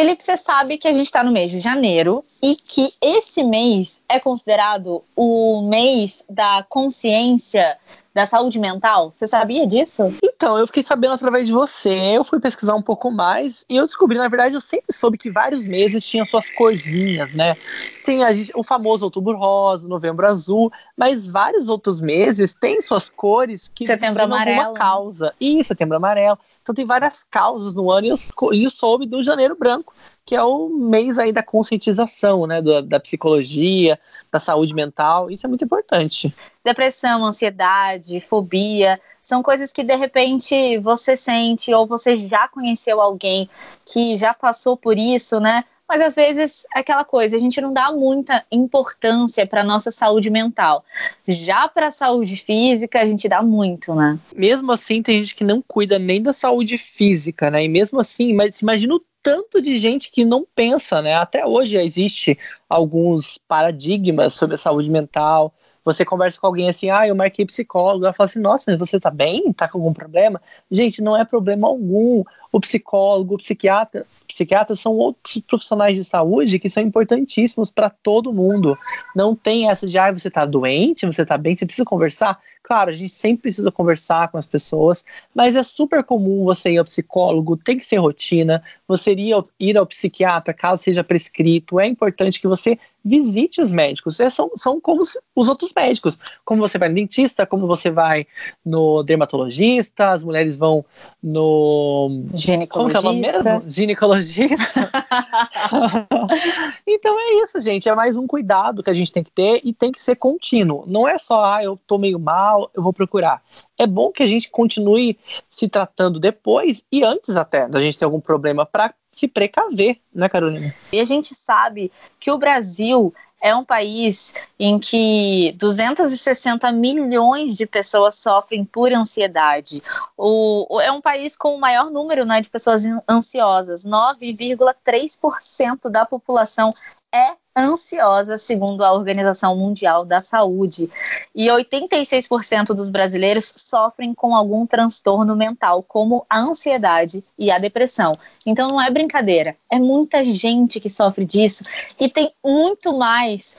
Felipe, 0.00 0.22
você 0.22 0.36
sabe 0.36 0.78
que 0.78 0.86
a 0.86 0.92
gente 0.92 1.06
está 1.06 1.24
no 1.24 1.32
mês 1.32 1.50
de 1.50 1.58
janeiro 1.58 2.22
e 2.40 2.54
que 2.54 2.88
esse 3.02 3.42
mês 3.42 4.00
é 4.08 4.20
considerado 4.20 5.02
o 5.16 5.60
mês 5.62 6.24
da 6.30 6.64
consciência 6.68 7.76
da 8.14 8.24
saúde 8.24 8.60
mental. 8.60 9.12
Você 9.16 9.26
sabia 9.26 9.66
disso? 9.66 10.14
Então, 10.22 10.56
eu 10.56 10.68
fiquei 10.68 10.84
sabendo 10.84 11.14
através 11.14 11.48
de 11.48 11.52
você. 11.52 11.90
Eu 12.16 12.22
fui 12.22 12.38
pesquisar 12.38 12.76
um 12.76 12.82
pouco 12.82 13.10
mais 13.10 13.64
e 13.68 13.76
eu 13.76 13.84
descobri, 13.84 14.16
na 14.18 14.28
verdade, 14.28 14.54
eu 14.54 14.60
sempre 14.60 14.92
soube 14.92 15.18
que 15.18 15.32
vários 15.32 15.64
meses 15.64 16.04
tinham 16.04 16.24
suas 16.24 16.48
corzinhas, 16.50 17.34
né? 17.34 17.56
Tinha 18.04 18.28
o 18.54 18.62
famoso 18.62 19.04
outubro 19.04 19.36
rosa, 19.36 19.88
novembro 19.88 20.28
azul, 20.28 20.72
mas 20.96 21.28
vários 21.28 21.68
outros 21.68 22.00
meses 22.00 22.54
têm 22.54 22.80
suas 22.80 23.08
cores 23.08 23.68
que 23.74 23.84
setembro 23.84 24.22
amarelo. 24.22 24.60
alguma 24.60 24.78
causa. 24.78 25.34
E 25.40 25.62
setembro 25.64 25.96
amarelo. 25.96 26.38
Então 26.68 26.74
tem 26.74 26.84
várias 26.84 27.24
causas 27.24 27.74
no 27.74 27.90
ano 27.90 28.08
e 28.08 28.10
eu, 28.10 28.16
eu 28.52 28.68
soube 28.68 29.06
do 29.06 29.22
janeiro 29.22 29.56
branco, 29.58 29.94
que 30.26 30.36
é 30.36 30.42
o 30.42 30.68
mês 30.68 31.18
aí 31.18 31.32
da 31.32 31.42
conscientização, 31.42 32.46
né, 32.46 32.60
da, 32.60 32.82
da, 32.82 33.00
psicologia, 33.00 33.98
da 34.30 34.38
saúde 34.38 34.74
mental, 34.74 35.30
isso 35.30 35.46
é 35.46 35.48
muito 35.48 35.64
importante. 35.64 36.30
Depressão, 36.62 37.24
ansiedade, 37.24 38.20
fobia, 38.20 39.00
são 39.22 39.42
coisas 39.42 39.72
que 39.72 39.82
de 39.82 39.96
repente 39.96 40.76
você 40.76 41.16
sente 41.16 41.72
ou 41.72 41.86
você 41.86 42.18
já 42.18 42.46
conheceu 42.48 43.00
alguém 43.00 43.48
que 43.86 44.14
já 44.18 44.34
passou 44.34 44.76
por 44.76 44.98
isso, 44.98 45.40
né? 45.40 45.64
Mas 45.88 46.02
às 46.02 46.14
vezes 46.14 46.66
é 46.76 46.80
aquela 46.80 47.04
coisa, 47.04 47.34
a 47.34 47.38
gente 47.38 47.60
não 47.60 47.72
dá 47.72 47.90
muita 47.90 48.44
importância 48.52 49.46
para 49.46 49.64
nossa 49.64 49.90
saúde 49.90 50.28
mental. 50.28 50.84
Já 51.26 51.66
para 51.66 51.86
a 51.86 51.90
saúde 51.90 52.36
física, 52.36 53.00
a 53.00 53.06
gente 53.06 53.28
dá 53.28 53.42
muito, 53.42 53.94
né? 53.94 54.18
Mesmo 54.36 54.70
assim, 54.70 55.02
tem 55.02 55.20
gente 55.20 55.34
que 55.34 55.44
não 55.44 55.62
cuida 55.66 55.98
nem 55.98 56.20
da 56.20 56.32
saúde 56.32 56.76
física, 56.76 57.50
né? 57.50 57.64
E 57.64 57.68
mesmo 57.68 57.98
assim, 57.98 58.34
mas 58.34 58.60
imagina 58.60 58.94
o 58.94 59.02
tanto 59.22 59.60
de 59.60 59.78
gente 59.78 60.10
que 60.10 60.24
não 60.24 60.46
pensa, 60.54 61.02
né? 61.02 61.14
Até 61.14 61.44
hoje 61.44 61.76
existe 61.76 62.38
alguns 62.68 63.38
paradigmas 63.38 64.34
sobre 64.34 64.54
a 64.54 64.58
saúde 64.58 64.90
mental. 64.90 65.54
Você 65.88 66.04
conversa 66.04 66.38
com 66.38 66.46
alguém 66.46 66.68
assim, 66.68 66.90
ah, 66.90 67.08
eu 67.08 67.16
marquei 67.16 67.46
psicólogo. 67.46 68.04
Ela 68.04 68.12
fala 68.12 68.26
assim, 68.26 68.40
nossa, 68.40 68.64
mas 68.66 68.78
você 68.78 69.00
tá 69.00 69.10
bem? 69.10 69.52
Tá 69.54 69.66
com 69.66 69.78
algum 69.78 69.92
problema? 69.92 70.40
Gente, 70.70 71.02
não 71.02 71.16
é 71.16 71.24
problema 71.24 71.66
algum. 71.66 72.22
O 72.52 72.60
psicólogo, 72.60 73.34
o 73.34 73.38
psiquiatra, 73.38 74.06
psiquiatras 74.26 74.80
são 74.80 74.92
outros 74.92 75.38
profissionais 75.46 75.96
de 75.96 76.04
saúde 76.04 76.58
que 76.58 76.68
são 76.68 76.82
importantíssimos 76.82 77.70
para 77.70 77.88
todo 77.88 78.32
mundo. 78.32 78.76
Não 79.16 79.34
tem 79.34 79.70
essa 79.70 79.86
de, 79.86 79.96
ah, 79.98 80.12
você 80.12 80.30
tá 80.30 80.44
doente, 80.44 81.06
você 81.06 81.24
tá 81.24 81.38
bem, 81.38 81.56
você 81.56 81.64
precisa 81.64 81.86
conversar. 81.86 82.38
Claro, 82.68 82.90
a 82.90 82.92
gente 82.92 83.14
sempre 83.14 83.44
precisa 83.44 83.72
conversar 83.72 84.28
com 84.28 84.36
as 84.36 84.46
pessoas, 84.46 85.02
mas 85.34 85.56
é 85.56 85.62
super 85.62 86.04
comum 86.04 86.44
você 86.44 86.72
ir 86.72 86.76
ao 86.76 86.84
psicólogo, 86.84 87.56
tem 87.56 87.78
que 87.78 87.84
ser 87.86 87.96
rotina, 87.96 88.62
você 88.86 89.14
ir 89.14 89.32
ao, 89.32 89.48
ir 89.58 89.78
ao 89.78 89.86
psiquiatra 89.86 90.52
caso 90.52 90.82
seja 90.82 91.02
prescrito. 91.02 91.80
É 91.80 91.86
importante 91.86 92.38
que 92.38 92.46
você 92.46 92.78
visite 93.04 93.60
os 93.60 93.72
médicos. 93.72 94.20
É, 94.20 94.28
são, 94.28 94.50
são 94.54 94.80
como 94.80 95.00
os 95.00 95.48
outros 95.48 95.72
médicos. 95.74 96.18
Como 96.44 96.60
você 96.60 96.78
vai 96.78 96.88
no 96.88 96.94
dentista, 96.94 97.46
como 97.46 97.66
você 97.66 97.90
vai 97.90 98.26
no 98.64 99.02
dermatologista, 99.02 100.10
as 100.10 100.22
mulheres 100.22 100.56
vão 100.56 100.84
no. 101.22 102.24
Ginecologista. 102.34 102.68
Como 102.74 102.90
é 102.90 102.98
o 102.98 103.02
nome 103.02 103.20
mesmo? 103.20 103.62
Ginecologista. 103.66 104.90
então 106.86 107.18
é 107.18 107.42
isso, 107.42 107.60
gente. 107.60 107.88
É 107.88 107.94
mais 107.94 108.16
um 108.16 108.26
cuidado 108.26 108.82
que 108.82 108.90
a 108.90 108.94
gente 108.94 109.12
tem 109.12 109.24
que 109.24 109.30
ter 109.30 109.60
e 109.64 109.72
tem 109.72 109.90
que 109.90 110.00
ser 110.00 110.16
contínuo. 110.16 110.84
Não 110.86 111.08
é 111.08 111.16
só, 111.18 111.44
ah, 111.44 111.64
eu 111.64 111.78
tô 111.86 111.98
meio 111.98 112.18
mal, 112.18 112.57
eu 112.74 112.82
vou 112.82 112.92
procurar. 112.92 113.42
É 113.76 113.86
bom 113.86 114.10
que 114.10 114.22
a 114.22 114.26
gente 114.26 114.50
continue 114.50 115.18
se 115.50 115.68
tratando 115.68 116.18
depois 116.18 116.84
e 116.90 117.04
antes 117.04 117.36
até 117.36 117.68
da 117.68 117.80
gente 117.80 117.98
ter 117.98 118.04
algum 118.04 118.20
problema 118.20 118.66
para 118.66 118.92
se 119.12 119.26
precaver, 119.26 119.98
né, 120.14 120.28
Carolina? 120.28 120.72
E 120.92 121.00
a 121.00 121.04
gente 121.04 121.34
sabe 121.34 121.90
que 122.20 122.30
o 122.30 122.38
Brasil 122.38 123.12
é 123.40 123.54
um 123.54 123.64
país 123.64 124.34
em 124.58 124.78
que 124.78 125.54
260 125.58 126.70
milhões 126.72 127.56
de 127.56 127.66
pessoas 127.66 128.16
sofrem 128.16 128.64
por 128.64 128.92
ansiedade. 128.92 129.82
O, 130.16 130.80
é 130.80 130.90
um 130.90 131.00
país 131.00 131.36
com 131.36 131.54
o 131.54 131.60
maior 131.60 131.90
número 131.90 132.24
né, 132.24 132.40
de 132.40 132.48
pessoas 132.48 132.82
ansiosas. 133.08 133.84
9,3% 133.84 135.88
da 135.90 136.04
população 136.04 136.70
é 137.14 137.36
ansiosa, 137.56 138.38
segundo 138.38 138.84
a 138.84 138.92
Organização 138.92 139.56
Mundial 139.56 140.04
da 140.04 140.20
Saúde. 140.20 140.88
E 141.34 141.46
86% 141.46 142.66
dos 142.66 142.88
brasileiros 142.88 143.52
sofrem 143.56 144.14
com 144.14 144.34
algum 144.34 144.66
transtorno 144.66 145.34
mental, 145.34 145.82
como 145.82 146.24
a 146.28 146.38
ansiedade 146.38 147.24
e 147.38 147.50
a 147.50 147.58
depressão. 147.58 148.12
Então 148.46 148.68
não 148.68 148.80
é 148.80 148.90
brincadeira, 148.90 149.56
é 149.70 149.78
muita 149.78 150.22
gente 150.22 150.80
que 150.80 150.88
sofre 150.88 151.24
disso 151.24 151.64
e 151.98 152.08
tem 152.08 152.30
muito 152.44 152.96
mais 152.96 153.56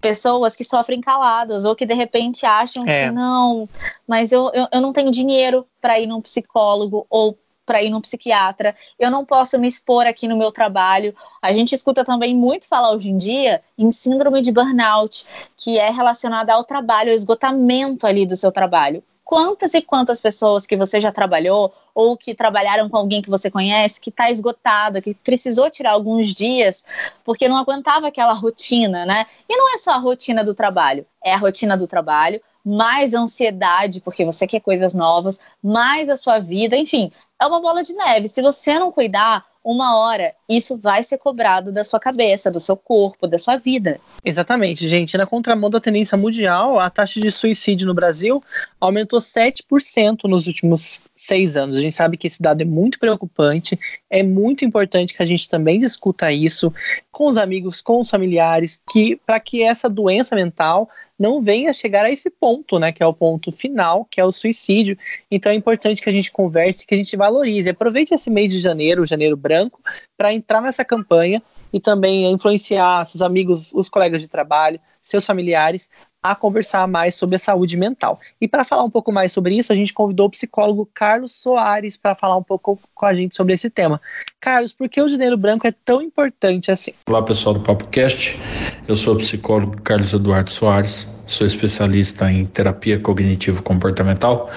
pessoas 0.00 0.56
que 0.56 0.64
sofrem 0.64 1.00
caladas 1.00 1.64
ou 1.64 1.76
que 1.76 1.86
de 1.86 1.94
repente 1.94 2.44
acham 2.44 2.84
é. 2.86 3.06
que 3.06 3.12
não, 3.12 3.68
mas 4.06 4.32
eu, 4.32 4.50
eu, 4.52 4.66
eu 4.72 4.80
não 4.80 4.92
tenho 4.92 5.12
dinheiro 5.12 5.64
para 5.80 5.98
ir 5.98 6.08
num 6.08 6.20
psicólogo 6.20 7.06
ou 7.08 7.38
para 7.64 7.82
ir 7.82 7.90
no 7.90 8.00
psiquiatra, 8.00 8.74
eu 8.98 9.10
não 9.10 9.24
posso 9.24 9.58
me 9.58 9.68
expor 9.68 10.06
aqui 10.06 10.26
no 10.26 10.36
meu 10.36 10.50
trabalho. 10.50 11.14
A 11.40 11.52
gente 11.52 11.74
escuta 11.74 12.04
também 12.04 12.34
muito 12.34 12.68
falar 12.68 12.92
hoje 12.92 13.10
em 13.10 13.16
dia 13.16 13.62
em 13.78 13.90
síndrome 13.92 14.40
de 14.40 14.52
burnout, 14.52 15.24
que 15.56 15.78
é 15.78 15.90
relacionada 15.90 16.52
ao 16.52 16.64
trabalho, 16.64 17.10
ao 17.10 17.16
esgotamento 17.16 18.06
ali 18.06 18.26
do 18.26 18.36
seu 18.36 18.50
trabalho. 18.50 19.02
Quantas 19.24 19.72
e 19.72 19.80
quantas 19.80 20.20
pessoas 20.20 20.66
que 20.66 20.76
você 20.76 21.00
já 21.00 21.10
trabalhou 21.10 21.72
ou 21.94 22.16
que 22.16 22.34
trabalharam 22.34 22.88
com 22.88 22.96
alguém 22.96 23.22
que 23.22 23.30
você 23.30 23.50
conhece 23.50 24.00
que 24.00 24.10
está 24.10 24.30
esgotada, 24.30 25.00
que 25.00 25.14
precisou 25.14 25.70
tirar 25.70 25.92
alguns 25.92 26.34
dias 26.34 26.84
porque 27.24 27.48
não 27.48 27.56
aguentava 27.56 28.08
aquela 28.08 28.32
rotina, 28.34 29.06
né? 29.06 29.26
E 29.48 29.56
não 29.56 29.74
é 29.74 29.78
só 29.78 29.92
a 29.92 29.98
rotina 29.98 30.44
do 30.44 30.54
trabalho, 30.54 31.06
é 31.24 31.32
a 31.32 31.38
rotina 31.38 31.76
do 31.76 31.86
trabalho, 31.86 32.42
mais 32.64 33.12
ansiedade, 33.12 34.00
porque 34.00 34.24
você 34.24 34.46
quer 34.46 34.60
coisas 34.60 34.94
novas, 34.94 35.40
mais 35.62 36.08
a 36.08 36.16
sua 36.16 36.38
vida, 36.38 36.76
enfim, 36.76 37.10
é 37.42 37.46
uma 37.46 37.60
bola 37.60 37.82
de 37.82 37.92
neve. 37.92 38.28
Se 38.28 38.40
você 38.40 38.78
não 38.78 38.92
cuidar, 38.92 39.44
uma 39.64 39.96
hora 39.96 40.34
isso 40.48 40.76
vai 40.76 41.02
ser 41.02 41.18
cobrado 41.18 41.72
da 41.72 41.84
sua 41.84 41.98
cabeça, 41.98 42.50
do 42.50 42.60
seu 42.60 42.76
corpo, 42.76 43.26
da 43.26 43.38
sua 43.38 43.56
vida. 43.56 43.98
Exatamente, 44.24 44.86
gente. 44.88 45.16
Na 45.16 45.26
contramão 45.26 45.70
da 45.70 45.80
tendência 45.80 46.16
mundial, 46.18 46.78
a 46.78 46.90
taxa 46.90 47.20
de 47.20 47.30
suicídio 47.30 47.86
no 47.86 47.94
Brasil 47.94 48.42
aumentou 48.80 49.20
7% 49.20 50.24
nos 50.24 50.46
últimos 50.46 51.02
seis 51.16 51.56
anos. 51.56 51.78
A 51.78 51.80
gente 51.80 51.94
sabe 51.94 52.16
que 52.16 52.26
esse 52.26 52.42
dado 52.42 52.62
é 52.62 52.64
muito 52.64 52.98
preocupante. 52.98 53.78
É 54.10 54.22
muito 54.22 54.64
importante 54.64 55.14
que 55.14 55.22
a 55.22 55.26
gente 55.26 55.48
também 55.48 55.78
discuta 55.78 56.30
isso 56.32 56.72
com 57.10 57.28
os 57.28 57.36
amigos, 57.36 57.80
com 57.80 58.00
os 58.00 58.10
familiares, 58.10 58.80
que 58.92 59.16
para 59.24 59.38
que 59.40 59.62
essa 59.62 59.88
doença 59.88 60.34
mental 60.34 60.88
não 61.22 61.40
venha 61.40 61.72
chegar 61.72 62.04
a 62.04 62.10
esse 62.10 62.28
ponto, 62.28 62.80
né, 62.80 62.90
que 62.90 63.00
é 63.00 63.06
o 63.06 63.14
ponto 63.14 63.52
final, 63.52 64.04
que 64.04 64.20
é 64.20 64.24
o 64.24 64.32
suicídio. 64.32 64.98
Então 65.30 65.52
é 65.52 65.54
importante 65.54 66.02
que 66.02 66.10
a 66.10 66.12
gente 66.12 66.32
converse, 66.32 66.84
que 66.84 66.94
a 66.94 66.98
gente 66.98 67.16
valorize. 67.16 67.70
Aproveite 67.70 68.12
esse 68.12 68.28
mês 68.28 68.50
de 68.50 68.58
janeiro, 68.58 69.06
janeiro 69.06 69.36
branco, 69.36 69.80
para 70.16 70.34
entrar 70.34 70.60
nessa 70.60 70.84
campanha 70.84 71.40
e 71.72 71.78
também 71.78 72.28
influenciar 72.32 73.04
seus 73.06 73.22
amigos, 73.22 73.72
os 73.72 73.88
colegas 73.88 74.20
de 74.20 74.26
trabalho, 74.26 74.80
seus 75.00 75.24
familiares 75.24 75.88
a 76.22 76.34
conversar 76.34 76.86
mais 76.86 77.16
sobre 77.16 77.36
a 77.36 77.38
saúde 77.38 77.76
mental. 77.76 78.20
E 78.40 78.46
para 78.46 78.62
falar 78.64 78.84
um 78.84 78.90
pouco 78.90 79.10
mais 79.10 79.32
sobre 79.32 79.56
isso, 79.56 79.72
a 79.72 79.76
gente 79.76 79.92
convidou 79.92 80.26
o 80.26 80.30
psicólogo 80.30 80.88
Carlos 80.94 81.32
Soares 81.32 81.96
para 81.96 82.14
falar 82.14 82.36
um 82.36 82.42
pouco 82.42 82.78
com 82.94 83.06
a 83.06 83.12
gente 83.12 83.34
sobre 83.34 83.54
esse 83.54 83.68
tema. 83.68 84.00
Carlos, 84.40 84.72
por 84.72 84.88
que 84.88 85.02
o 85.02 85.08
janeiro 85.08 85.36
branco 85.36 85.66
é 85.66 85.74
tão 85.84 86.00
importante 86.00 86.70
assim? 86.70 86.92
Olá, 87.08 87.22
pessoal 87.22 87.54
do 87.54 87.60
Papo 87.60 87.86
Cast. 87.86 88.38
Eu 88.86 88.94
sou 88.94 89.14
o 89.14 89.18
psicólogo 89.18 89.82
Carlos 89.82 90.12
Eduardo 90.12 90.50
Soares 90.50 91.08
sou 91.32 91.46
especialista 91.46 92.30
em 92.30 92.44
terapia 92.44 92.98
cognitivo-comportamental 92.98 94.50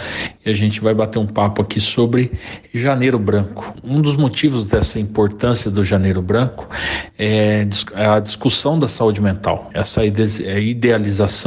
e 0.45 0.49
a 0.49 0.53
gente 0.53 0.81
vai 0.81 0.93
bater 0.93 1.19
um 1.19 1.25
papo 1.25 1.61
aqui 1.61 1.79
sobre 1.79 2.31
Janeiro 2.73 3.17
Branco. 3.17 3.73
Um 3.83 4.01
dos 4.01 4.15
motivos 4.15 4.67
dessa 4.67 4.99
importância 4.99 5.71
do 5.71 5.83
Janeiro 5.83 6.21
Branco 6.21 6.67
é 7.17 7.65
a 7.95 8.19
discussão 8.19 8.77
da 8.77 8.87
saúde 8.87 9.21
mental. 9.21 9.69
Essa 9.73 10.05
é, 10.05 10.61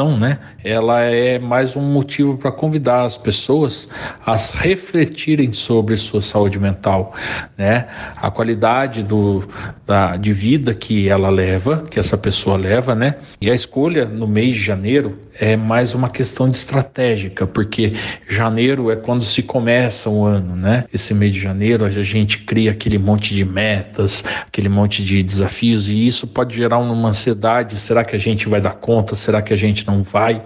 idealização, 0.08 0.16
né? 0.16 0.38
Ela 0.64 1.00
é 1.02 1.38
mais 1.38 1.76
um 1.76 1.82
motivo 1.82 2.36
para 2.36 2.50
convidar 2.50 3.02
as 3.02 3.18
pessoas 3.18 3.88
a 4.24 4.36
refletirem 4.36 5.52
sobre 5.52 5.96
sua 5.96 6.22
saúde 6.22 6.58
mental, 6.58 7.14
né? 7.56 7.86
A 8.16 8.30
qualidade 8.30 9.02
do, 9.02 9.46
da, 9.86 10.16
de 10.16 10.32
vida 10.32 10.72
que 10.74 11.08
ela 11.08 11.28
leva, 11.28 11.84
que 11.90 11.98
essa 11.98 12.16
pessoa 12.16 12.56
leva, 12.56 12.94
né? 12.94 13.16
E 13.40 13.50
a 13.50 13.54
escolha 13.54 14.06
no 14.06 14.26
mês 14.26 14.52
de 14.52 14.62
janeiro 14.62 15.18
é 15.40 15.56
mais 15.56 15.94
uma 15.94 16.08
questão 16.08 16.48
de 16.48 16.56
estratégica, 16.56 17.46
porque 17.46 17.92
janeiro 18.28 18.90
é 18.90 18.96
quando 18.96 19.22
se 19.22 19.42
começa 19.42 20.10
o 20.10 20.24
ano, 20.24 20.56
né? 20.56 20.84
Esse 20.92 21.14
mês 21.14 21.32
de 21.32 21.40
janeiro 21.40 21.84
a 21.84 21.90
gente 21.90 22.38
cria 22.38 22.72
aquele 22.72 22.98
monte 22.98 23.34
de 23.34 23.44
metas, 23.44 24.24
aquele 24.46 24.68
monte 24.68 25.04
de 25.04 25.22
desafios 25.22 25.88
e 25.88 26.06
isso 26.06 26.26
pode 26.26 26.56
gerar 26.56 26.78
uma 26.78 27.08
ansiedade, 27.08 27.78
será 27.78 28.04
que 28.04 28.16
a 28.16 28.18
gente 28.18 28.48
vai 28.48 28.60
dar 28.60 28.74
conta? 28.74 29.14
Será 29.14 29.40
que 29.40 29.52
a 29.52 29.56
gente 29.56 29.86
não 29.86 30.02
vai? 30.02 30.42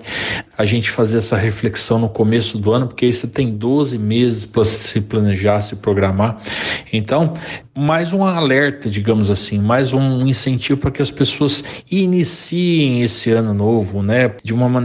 A 0.57 0.65
gente 0.65 0.91
fazer 0.91 1.19
essa 1.19 1.37
reflexão 1.37 1.99
no 1.99 2.09
começo 2.09 2.59
do 2.59 2.73
ano, 2.73 2.87
porque 2.87 3.07
aí 3.07 3.13
você 3.13 3.27
tem 3.27 3.51
12 3.51 3.99
meses 3.99 4.45
para 4.45 4.65
se 4.65 5.01
planejar, 5.01 5.61
se 5.63 5.77
programar. 5.77 6.39
Então, 6.93 7.35
mais 7.75 8.13
um 8.13 8.23
alerta, 8.23 8.91
digamos 8.91 9.31
assim, 9.31 9.59
mais 9.59 9.95
um 9.95 10.27
incentivo 10.27 10.79
para 10.79 10.91
que 10.91 11.01
as 11.01 11.11
pessoas 11.11 11.65
iniciem 11.91 13.03
esse 13.03 13.31
ano 13.31 13.55
novo, 13.55 14.03
né, 14.03 14.33
de 14.45 14.53
uma 14.53 14.69
maneira 14.69 14.82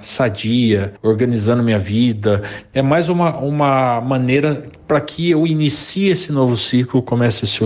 sadia, 0.00 0.94
organizando 1.02 1.62
minha 1.62 1.78
vida. 1.78 2.42
É 2.72 2.82
mais 2.82 3.08
uma, 3.08 3.36
uma 3.38 4.00
maneira 4.00 4.64
para 4.90 5.00
que 5.00 5.30
eu 5.30 5.46
inicie 5.46 6.08
esse 6.08 6.32
novo 6.32 6.56
ciclo, 6.56 7.00
comece 7.00 7.44
esse, 7.44 7.60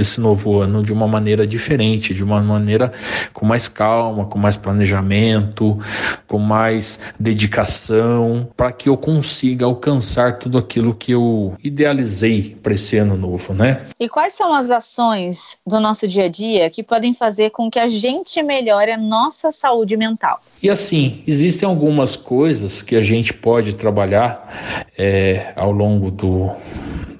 esse 0.00 0.20
novo 0.20 0.58
ano 0.58 0.82
de 0.82 0.92
uma 0.92 1.06
maneira 1.06 1.46
diferente, 1.46 2.12
de 2.12 2.24
uma 2.24 2.40
maneira 2.40 2.92
com 3.32 3.46
mais 3.46 3.68
calma, 3.68 4.26
com 4.26 4.40
mais 4.40 4.56
planejamento, 4.56 5.78
com 6.26 6.40
mais 6.40 6.98
dedicação, 7.16 8.48
para 8.56 8.72
que 8.72 8.88
eu 8.88 8.96
consiga 8.96 9.66
alcançar 9.66 10.40
tudo 10.40 10.58
aquilo 10.58 10.92
que 10.92 11.12
eu 11.12 11.54
idealizei 11.62 12.58
para 12.60 12.74
esse 12.74 12.96
ano 12.96 13.16
novo, 13.16 13.54
né? 13.54 13.82
E 14.00 14.08
quais 14.08 14.34
são 14.34 14.52
as 14.52 14.68
ações 14.68 15.58
do 15.64 15.78
nosso 15.78 16.08
dia 16.08 16.24
a 16.24 16.28
dia 16.28 16.68
que 16.70 16.82
podem 16.82 17.14
fazer 17.14 17.50
com 17.50 17.70
que 17.70 17.78
a 17.78 17.86
gente 17.86 18.42
melhore 18.42 18.90
a 18.90 18.98
nossa 18.98 19.52
saúde 19.52 19.96
mental? 19.96 20.40
E 20.60 20.68
assim, 20.68 21.22
existem 21.24 21.68
algumas 21.68 22.16
coisas 22.16 22.82
que 22.82 22.96
a 22.96 23.00
gente 23.00 23.32
pode 23.32 23.74
trabalhar 23.74 24.81
é, 24.96 25.52
ao 25.56 25.72
longo 25.72 26.10
do 26.10 26.50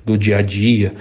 do 0.04 0.18
dia 0.18 0.38
a 0.38 0.42
dia, 0.42 0.94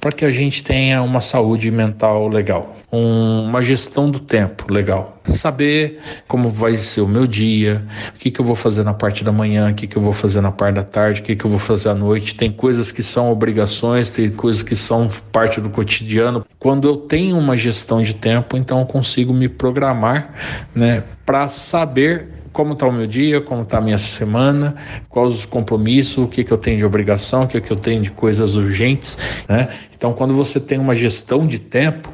para 0.00 0.12
que 0.12 0.24
a 0.24 0.30
gente 0.30 0.62
tenha 0.62 1.02
uma 1.02 1.20
saúde 1.20 1.70
mental 1.70 2.28
legal, 2.28 2.76
um, 2.92 3.42
uma 3.42 3.60
gestão 3.60 4.08
do 4.08 4.20
tempo 4.20 4.72
legal. 4.72 5.18
Saber 5.24 5.98
como 6.28 6.48
vai 6.48 6.76
ser 6.76 7.00
o 7.00 7.08
meu 7.08 7.26
dia, 7.26 7.84
o 8.14 8.18
que, 8.18 8.30
que 8.30 8.40
eu 8.40 8.44
vou 8.44 8.54
fazer 8.54 8.84
na 8.84 8.94
parte 8.94 9.24
da 9.24 9.32
manhã, 9.32 9.70
o 9.70 9.74
que, 9.74 9.86
que 9.86 9.96
eu 9.96 10.02
vou 10.02 10.12
fazer 10.12 10.40
na 10.40 10.52
parte 10.52 10.76
da 10.76 10.84
tarde, 10.84 11.20
o 11.20 11.24
que, 11.24 11.34
que 11.34 11.44
eu 11.44 11.50
vou 11.50 11.58
fazer 11.58 11.88
à 11.88 11.94
noite. 11.94 12.36
Tem 12.36 12.52
coisas 12.52 12.92
que 12.92 13.02
são 13.02 13.30
obrigações, 13.30 14.10
tem 14.10 14.30
coisas 14.30 14.62
que 14.62 14.76
são 14.76 15.10
parte 15.32 15.60
do 15.60 15.70
cotidiano. 15.70 16.44
Quando 16.58 16.86
eu 16.86 16.96
tenho 16.96 17.36
uma 17.36 17.56
gestão 17.56 18.02
de 18.02 18.14
tempo, 18.14 18.56
então 18.56 18.80
eu 18.80 18.86
consigo 18.86 19.32
me 19.32 19.48
programar 19.48 20.34
né, 20.74 21.02
para 21.26 21.48
saber 21.48 22.28
como 22.54 22.72
está 22.72 22.86
o 22.86 22.92
meu 22.92 23.06
dia, 23.06 23.40
como 23.40 23.62
está 23.62 23.78
a 23.78 23.80
minha 23.80 23.98
semana, 23.98 24.76
quais 25.08 25.34
os 25.34 25.44
compromissos, 25.44 26.18
o 26.18 26.28
que, 26.28 26.44
que 26.44 26.52
eu 26.52 26.56
tenho 26.56 26.78
de 26.78 26.86
obrigação, 26.86 27.42
o 27.42 27.48
que, 27.48 27.60
que 27.60 27.70
eu 27.70 27.76
tenho 27.76 28.00
de 28.00 28.12
coisas 28.12 28.54
urgentes, 28.54 29.18
né? 29.48 29.68
Então, 29.94 30.12
quando 30.12 30.34
você 30.34 30.60
tem 30.60 30.78
uma 30.78 30.94
gestão 30.94 31.46
de 31.46 31.58
tempo, 31.58 32.12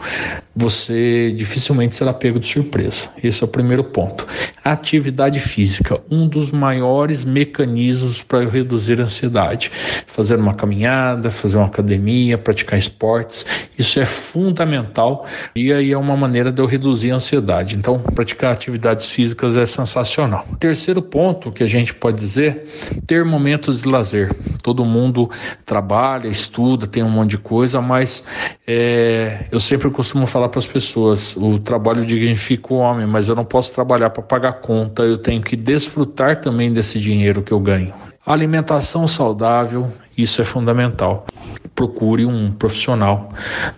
você 0.54 1.32
dificilmente 1.32 1.94
será 1.94 2.12
pego 2.12 2.38
de 2.38 2.46
surpresa. 2.46 3.08
Esse 3.22 3.42
é 3.42 3.46
o 3.46 3.48
primeiro 3.48 3.84
ponto. 3.84 4.26
Atividade 4.64 5.38
física, 5.38 6.00
um 6.10 6.26
dos 6.26 6.50
maiores 6.50 7.24
mecanismos 7.24 8.22
para 8.22 8.48
reduzir 8.48 9.00
a 9.00 9.04
ansiedade. 9.04 9.70
Fazer 10.06 10.38
uma 10.38 10.54
caminhada, 10.54 11.30
fazer 11.30 11.56
uma 11.56 11.66
academia, 11.66 12.36
praticar 12.36 12.78
esportes, 12.78 13.46
isso 13.78 14.00
é 14.00 14.06
fundamental 14.06 15.26
e 15.54 15.72
aí 15.72 15.92
é 15.92 15.98
uma 15.98 16.16
maneira 16.16 16.50
de 16.50 16.60
eu 16.60 16.66
reduzir 16.66 17.12
a 17.12 17.16
ansiedade. 17.16 17.76
Então, 17.76 17.98
praticar 17.98 18.52
atividades 18.52 19.08
físicas 19.08 19.56
é 19.56 19.64
sensacional. 19.64 20.46
Terceiro 20.58 21.00
ponto 21.00 21.52
que 21.52 21.62
a 21.62 21.66
gente 21.66 21.94
pode 21.94 22.18
dizer, 22.18 22.66
ter 23.06 23.24
momentos 23.24 23.82
de 23.82 23.88
lazer. 23.88 24.34
Todo 24.62 24.84
mundo 24.84 25.30
trabalha, 25.64 26.28
estuda, 26.28 26.86
tem 26.86 27.02
um 27.02 27.08
monte 27.08 27.30
de 27.30 27.38
coisa, 27.38 27.80
mas 27.80 28.24
é, 28.66 29.46
eu 29.50 29.60
sempre 29.60 29.88
costumo 29.90 30.26
falar 30.26 30.39
para 30.48 30.59
as 30.59 30.66
pessoas: 30.66 31.37
o 31.37 31.59
trabalho 31.59 32.05
dignifica 32.05 32.72
o 32.72 32.79
homem, 32.79 33.07
mas 33.07 33.29
eu 33.29 33.35
não 33.35 33.44
posso 33.44 33.72
trabalhar 33.74 34.11
para 34.11 34.22
pagar 34.22 34.55
conta, 34.55 35.03
eu 35.03 35.18
tenho 35.18 35.42
que 35.42 35.57
desfrutar 35.57 36.40
também 36.40 36.72
desse 36.72 36.98
dinheiro 36.98 37.42
que 37.42 37.53
eu 37.53 37.61
ganho. 37.61 37.92
Alimentação 38.24 39.09
saudável, 39.09 39.90
isso 40.16 40.40
é 40.40 40.44
fundamental. 40.44 41.26
Procure 41.74 42.26
um 42.26 42.53
profissional, 42.53 43.31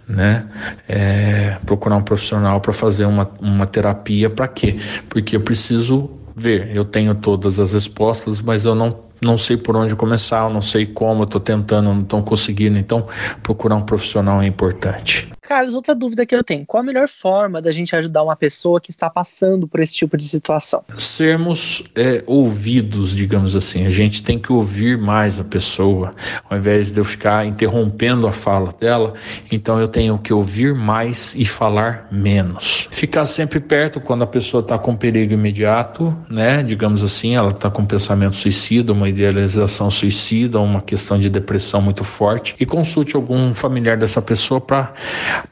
né? 0.08 0.48
É, 0.88 1.56
procurar 1.64 1.96
um 1.96 2.02
profissional 2.02 2.60
para 2.60 2.72
fazer 2.72 3.06
uma, 3.06 3.30
uma 3.40 3.66
terapia, 3.66 4.28
para 4.28 4.48
quê? 4.48 4.78
Porque 5.08 5.36
eu 5.36 5.40
preciso 5.40 6.10
ver, 6.34 6.74
eu 6.74 6.84
tenho 6.84 7.14
todas 7.14 7.60
as 7.60 7.72
respostas, 7.72 8.40
mas 8.40 8.64
eu 8.64 8.74
não 8.74 9.12
não 9.22 9.36
sei 9.36 9.56
por 9.56 9.76
onde 9.76 9.94
começar, 9.94 10.48
eu 10.48 10.50
não 10.50 10.60
sei 10.60 10.84
como, 10.84 11.20
eu 11.20 11.24
estou 11.24 11.40
tentando, 11.40 11.94
não 11.94 12.00
estou 12.00 12.22
conseguindo. 12.24 12.76
Então, 12.76 13.06
procurar 13.40 13.76
um 13.76 13.82
profissional 13.82 14.42
é 14.42 14.46
importante. 14.46 15.30
Carlos, 15.42 15.74
outra 15.74 15.92
dúvida 15.92 16.24
que 16.24 16.34
eu 16.34 16.44
tenho: 16.44 16.64
qual 16.64 16.82
a 16.82 16.86
melhor 16.86 17.08
forma 17.08 17.60
da 17.60 17.72
gente 17.72 17.94
ajudar 17.96 18.22
uma 18.22 18.36
pessoa 18.36 18.80
que 18.80 18.90
está 18.90 19.10
passando 19.10 19.66
por 19.66 19.80
esse 19.80 19.92
tipo 19.92 20.16
de 20.16 20.22
situação? 20.22 20.84
Sermos 20.96 21.82
é, 21.96 22.22
ouvidos, 22.26 23.14
digamos 23.14 23.56
assim. 23.56 23.84
A 23.84 23.90
gente 23.90 24.22
tem 24.22 24.38
que 24.38 24.52
ouvir 24.52 24.96
mais 24.96 25.40
a 25.40 25.44
pessoa, 25.44 26.14
ao 26.48 26.56
invés 26.56 26.92
de 26.92 27.00
eu 27.00 27.04
ficar 27.04 27.44
interrompendo 27.44 28.26
a 28.28 28.32
fala 28.32 28.72
dela. 28.72 29.14
Então 29.50 29.80
eu 29.80 29.88
tenho 29.88 30.16
que 30.16 30.32
ouvir 30.32 30.74
mais 30.74 31.34
e 31.34 31.44
falar 31.44 32.06
menos. 32.10 32.88
Ficar 32.92 33.26
sempre 33.26 33.58
perto 33.58 34.00
quando 34.00 34.22
a 34.22 34.26
pessoa 34.26 34.60
está 34.60 34.78
com 34.78 34.94
perigo 34.94 35.34
imediato, 35.34 36.16
né? 36.30 36.62
Digamos 36.62 37.02
assim, 37.02 37.34
ela 37.34 37.50
está 37.50 37.68
com 37.68 37.84
pensamento 37.84 38.36
suicida, 38.36 38.92
uma 38.92 39.08
idealização 39.08 39.90
suicida, 39.90 40.60
uma 40.60 40.80
questão 40.80 41.18
de 41.18 41.28
depressão 41.28 41.82
muito 41.82 42.04
forte. 42.04 42.54
E 42.60 42.64
consulte 42.64 43.16
algum 43.16 43.52
familiar 43.52 43.96
dessa 43.96 44.22
pessoa 44.22 44.60
para 44.60 44.94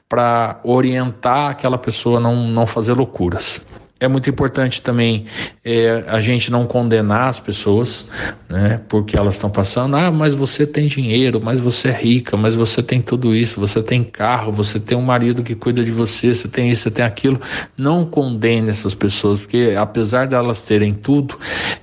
para 0.09 0.61
orientar 0.65 1.51
aquela 1.51 1.79
pessoa 1.79 2.19
a 2.19 2.21
não, 2.21 2.49
não 2.49 2.67
fazer 2.67 2.93
loucuras. 2.95 3.65
É 4.01 4.09
muito 4.09 4.31
importante 4.31 4.81
também 4.81 5.27
é, 5.63 6.03
a 6.07 6.23
gente 6.23 6.51
não 6.51 6.67
condenar 6.67 7.29
as 7.29 7.39
pessoas, 7.39 8.09
né? 8.49 8.81
Porque 8.89 9.15
elas 9.15 9.35
estão 9.35 9.51
passando, 9.51 9.95
ah, 9.95 10.11
mas 10.11 10.35
você 10.35 10.67
tem 10.67 10.87
dinheiro, 10.87 11.39
mas 11.39 11.61
você 11.61 11.89
é 11.89 11.93
rica, 11.93 12.35
mas 12.35 12.57
você 12.57 12.83
tem 12.83 13.03
tudo 13.03 13.35
isso, 13.35 13.61
você 13.61 13.83
tem 13.83 14.03
carro, 14.03 14.51
você 14.51 14.81
tem 14.81 14.97
um 14.97 15.03
marido 15.03 15.43
que 15.43 15.55
cuida 15.55 15.85
de 15.85 15.93
você, 15.93 16.35
você 16.35 16.49
tem 16.49 16.71
isso, 16.71 16.85
você 16.85 16.91
tem 16.91 17.05
aquilo. 17.05 17.39
Não 17.77 18.07
condene 18.07 18.71
essas 18.71 18.95
pessoas, 18.95 19.41
porque 19.41 19.75
apesar 19.79 20.27
de 20.27 20.35
elas 20.35 20.65
terem 20.65 20.95
tudo, 20.95 21.39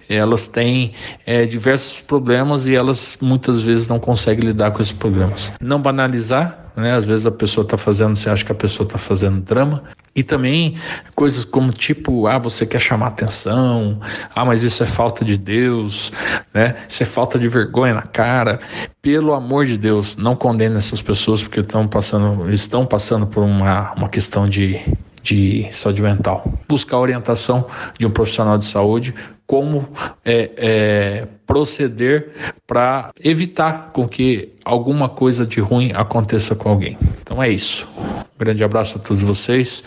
elas 0.10 0.48
têm 0.48 0.94
é, 1.24 1.46
diversos 1.46 2.02
problemas 2.02 2.66
e 2.66 2.74
elas 2.74 3.20
muitas 3.22 3.62
vezes 3.62 3.88
não 3.88 4.00
conseguem 4.00 4.44
lidar 4.44 4.72
com 4.72 4.82
esses 4.82 4.92
problemas. 4.92 5.54
Não 5.62 5.80
banalizar, 5.80 6.67
né? 6.78 6.94
Às 6.94 7.06
vezes 7.08 7.26
a 7.26 7.32
pessoa 7.32 7.64
está 7.64 7.76
fazendo, 7.76 8.16
você 8.16 8.30
acha 8.30 8.46
que 8.46 8.52
a 8.52 8.56
pessoa 8.56 8.86
está 8.86 9.00
fazendo 9.00 9.42
drama. 9.42 9.84
E 10.16 10.24
também 10.24 10.76
coisas 11.16 11.44
como 11.44 11.72
tipo, 11.72 12.28
ah, 12.28 12.38
você 12.38 12.66
quer 12.66 12.80
chamar 12.80 13.08
atenção, 13.08 14.00
ah, 14.34 14.46
mas 14.46 14.64
isso 14.64 14.84
é 14.84 14.88
falta 14.88 15.26
de 15.26 15.38
Deus, 15.38 16.12
né? 16.54 16.76
Isso 16.88 17.04
é 17.04 17.06
falta 17.06 17.38
de 17.38 17.48
vergonha 17.48 17.96
na 17.96 18.04
cara. 18.04 18.60
Pelo 19.02 19.34
amor 19.34 19.66
de 19.66 19.78
Deus, 19.78 20.16
não 20.16 20.36
condene 20.36 20.78
essas 20.78 21.02
pessoas 21.02 21.42
porque 21.42 21.60
estão 21.60 21.88
passando, 21.88 22.50
estão 22.52 22.86
passando 22.86 23.28
por 23.28 23.44
uma, 23.44 23.94
uma 23.94 24.10
questão 24.10 24.48
de 24.48 24.82
de 25.28 25.68
saúde 25.74 26.02
mental. 26.02 26.50
Buscar 26.70 26.98
orientação 27.00 27.68
de 28.00 28.08
um 28.08 28.10
profissional 28.10 28.58
de 28.58 28.66
saúde, 28.66 29.14
como 29.48 29.88
é, 30.26 30.52
é, 30.58 31.28
proceder 31.48 32.34
para 32.68 33.12
evitar 33.24 33.92
com 33.94 34.06
que 34.06 34.54
alguma 34.66 35.08
coisa 35.08 35.46
de 35.46 35.62
ruim 35.62 35.94
aconteça 35.96 36.54
com 36.54 36.70
alguém. 36.70 36.98
Então 37.22 37.42
é 37.42 37.50
isso. 37.50 37.88
Um 37.98 38.38
grande 38.38 38.62
abraço 38.64 38.98
a 38.98 39.02
todos 39.02 39.22
vocês 39.24 39.82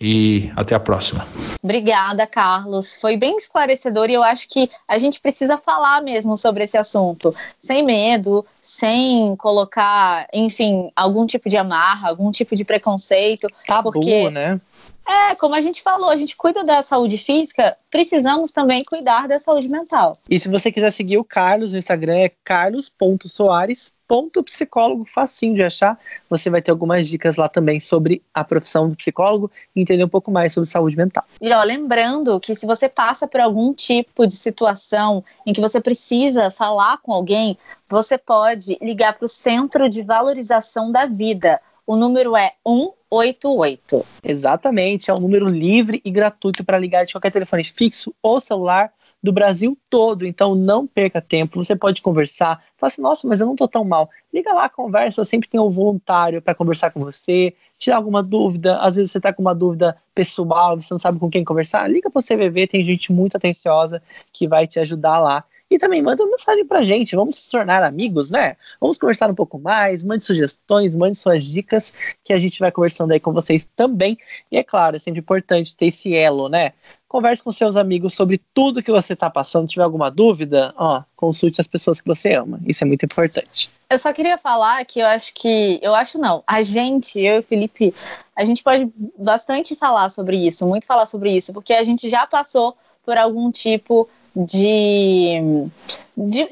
e 0.00 0.50
até 0.56 0.74
a 0.74 0.80
próxima. 0.80 1.28
Obrigada, 1.62 2.26
Carlos. 2.26 2.94
Foi 2.94 3.16
bem 3.18 3.36
esclarecedor 3.36 4.08
e 4.08 4.14
eu 4.14 4.22
acho 4.22 4.48
que 4.48 4.68
a 4.88 4.96
gente 4.96 5.20
precisa 5.20 5.58
falar 5.58 6.02
mesmo 6.02 6.36
sobre 6.38 6.64
esse 6.64 6.78
assunto, 6.78 7.32
sem 7.60 7.84
medo, 7.84 8.44
sem 8.62 9.36
colocar, 9.36 10.26
enfim, 10.32 10.90
algum 10.96 11.26
tipo 11.26 11.50
de 11.50 11.58
amarra, 11.58 12.08
algum 12.08 12.30
tipo 12.30 12.56
de 12.56 12.64
preconceito. 12.64 13.46
Tabu, 13.66 13.92
porque... 13.92 14.30
né? 14.30 14.58
É, 15.06 15.34
como 15.34 15.54
a 15.54 15.60
gente 15.60 15.82
falou, 15.82 16.08
a 16.08 16.16
gente 16.16 16.34
cuida 16.36 16.62
da 16.62 16.82
saúde 16.82 17.18
física, 17.18 17.76
precisamos 17.90 18.52
também 18.52 18.82
cuidar 18.84 19.26
da 19.26 19.38
saúde 19.38 19.68
mental. 19.68 20.12
E 20.30 20.38
se 20.38 20.48
você 20.48 20.70
quiser 20.70 20.92
seguir 20.92 21.18
o 21.18 21.24
Carlos 21.24 21.72
no 21.72 21.78
Instagram, 21.78 22.16
é 22.16 22.30
carlos.soares.psicólogo, 22.44 25.04
facinho 25.06 25.54
de 25.54 25.62
achar. 25.62 25.98
Você 26.30 26.48
vai 26.48 26.62
ter 26.62 26.70
algumas 26.70 27.08
dicas 27.08 27.36
lá 27.36 27.48
também 27.48 27.80
sobre 27.80 28.22
a 28.32 28.44
profissão 28.44 28.88
do 28.88 28.94
psicólogo 28.94 29.50
e 29.74 29.80
entender 29.80 30.04
um 30.04 30.08
pouco 30.08 30.30
mais 30.30 30.52
sobre 30.52 30.70
saúde 30.70 30.96
mental. 30.96 31.24
E 31.40 31.52
ó, 31.52 31.64
lembrando 31.64 32.38
que 32.38 32.54
se 32.54 32.64
você 32.64 32.88
passa 32.88 33.26
por 33.26 33.40
algum 33.40 33.74
tipo 33.74 34.24
de 34.26 34.36
situação 34.36 35.24
em 35.44 35.52
que 35.52 35.60
você 35.60 35.80
precisa 35.80 36.48
falar 36.48 36.98
com 36.98 37.12
alguém, 37.12 37.58
você 37.90 38.16
pode 38.16 38.78
ligar 38.80 39.14
para 39.14 39.26
o 39.26 39.28
Centro 39.28 39.88
de 39.88 40.02
Valorização 40.02 40.92
da 40.92 41.06
Vida. 41.06 41.60
O 41.86 41.96
número 41.96 42.36
é 42.36 42.52
1 42.66 42.92
88. 43.12 44.06
Exatamente, 44.24 45.10
é 45.10 45.14
um 45.14 45.20
número 45.20 45.46
livre 45.46 46.00
e 46.02 46.10
gratuito 46.10 46.64
para 46.64 46.78
ligar 46.78 47.04
de 47.04 47.12
qualquer 47.12 47.30
telefone 47.30 47.62
fixo 47.62 48.14
ou 48.22 48.40
celular 48.40 48.90
do 49.22 49.30
Brasil 49.30 49.76
todo. 49.90 50.26
Então 50.26 50.54
não 50.54 50.86
perca 50.86 51.20
tempo, 51.20 51.62
você 51.62 51.76
pode 51.76 52.00
conversar. 52.00 52.64
Fala 52.76 52.90
assim, 52.90 53.02
nossa, 53.02 53.28
mas 53.28 53.40
eu 53.40 53.46
não 53.46 53.54
tô 53.54 53.68
tão 53.68 53.84
mal. 53.84 54.08
Liga 54.32 54.52
lá, 54.52 54.68
conversa, 54.68 55.24
sempre 55.24 55.48
tem 55.48 55.60
um 55.60 55.68
voluntário 55.68 56.40
para 56.40 56.54
conversar 56.54 56.90
com 56.90 57.00
você, 57.00 57.54
tirar 57.78 57.96
alguma 57.96 58.22
dúvida. 58.22 58.78
Às 58.78 58.96
vezes 58.96 59.12
você 59.12 59.20
tá 59.20 59.32
com 59.32 59.42
uma 59.42 59.54
dúvida 59.54 59.96
pessoal, 60.14 60.80
você 60.80 60.92
não 60.92 60.98
sabe 60.98 61.18
com 61.18 61.30
quem 61.30 61.44
conversar. 61.44 61.88
Liga 61.88 62.10
para 62.10 62.18
o 62.18 62.22
CVV, 62.22 62.66
tem 62.66 62.82
gente 62.82 63.12
muito 63.12 63.36
atenciosa 63.36 64.02
que 64.32 64.48
vai 64.48 64.66
te 64.66 64.80
ajudar 64.80 65.20
lá. 65.20 65.44
E 65.72 65.78
também 65.78 66.02
manda 66.02 66.22
uma 66.22 66.32
mensagem 66.32 66.66
pra 66.66 66.82
gente, 66.82 67.16
vamos 67.16 67.36
se 67.36 67.50
tornar 67.50 67.82
amigos, 67.82 68.30
né? 68.30 68.58
Vamos 68.78 68.98
conversar 68.98 69.30
um 69.30 69.34
pouco 69.34 69.58
mais, 69.58 70.02
mande 70.02 70.22
sugestões, 70.22 70.94
mande 70.94 71.16
suas 71.16 71.44
dicas, 71.44 71.94
que 72.22 72.34
a 72.34 72.36
gente 72.36 72.58
vai 72.60 72.70
conversando 72.70 73.10
aí 73.10 73.18
com 73.18 73.32
vocês 73.32 73.66
também. 73.74 74.18
E 74.50 74.58
é 74.58 74.62
claro, 74.62 74.96
é 74.96 74.98
sempre 74.98 75.20
importante 75.20 75.74
ter 75.74 75.86
esse 75.86 76.14
elo, 76.14 76.50
né? 76.50 76.74
Converse 77.08 77.42
com 77.42 77.50
seus 77.50 77.74
amigos 77.74 78.12
sobre 78.12 78.38
tudo 78.52 78.82
que 78.82 78.92
você 78.92 79.14
está 79.14 79.30
passando. 79.30 79.66
Se 79.66 79.72
tiver 79.72 79.84
alguma 79.84 80.10
dúvida, 80.10 80.74
ó, 80.76 81.04
consulte 81.16 81.58
as 81.58 81.66
pessoas 81.66 82.02
que 82.02 82.06
você 82.06 82.34
ama. 82.34 82.60
Isso 82.66 82.84
é 82.84 82.86
muito 82.86 83.06
importante. 83.06 83.70
Eu 83.88 83.98
só 83.98 84.12
queria 84.12 84.36
falar 84.36 84.84
que 84.84 85.00
eu 85.00 85.06
acho 85.06 85.32
que. 85.32 85.80
Eu 85.80 85.94
acho 85.94 86.18
não. 86.18 86.44
A 86.46 86.60
gente, 86.60 87.18
eu 87.18 87.36
e 87.36 87.38
o 87.38 87.42
Felipe, 87.42 87.94
a 88.36 88.44
gente 88.44 88.62
pode 88.62 88.92
bastante 89.18 89.74
falar 89.74 90.10
sobre 90.10 90.36
isso, 90.36 90.66
muito 90.66 90.84
falar 90.84 91.06
sobre 91.06 91.34
isso, 91.34 91.50
porque 91.50 91.72
a 91.72 91.82
gente 91.82 92.10
já 92.10 92.26
passou 92.26 92.76
por 93.02 93.16
algum 93.16 93.50
tipo 93.50 94.06
de, 94.06 94.21
de, 94.34 95.68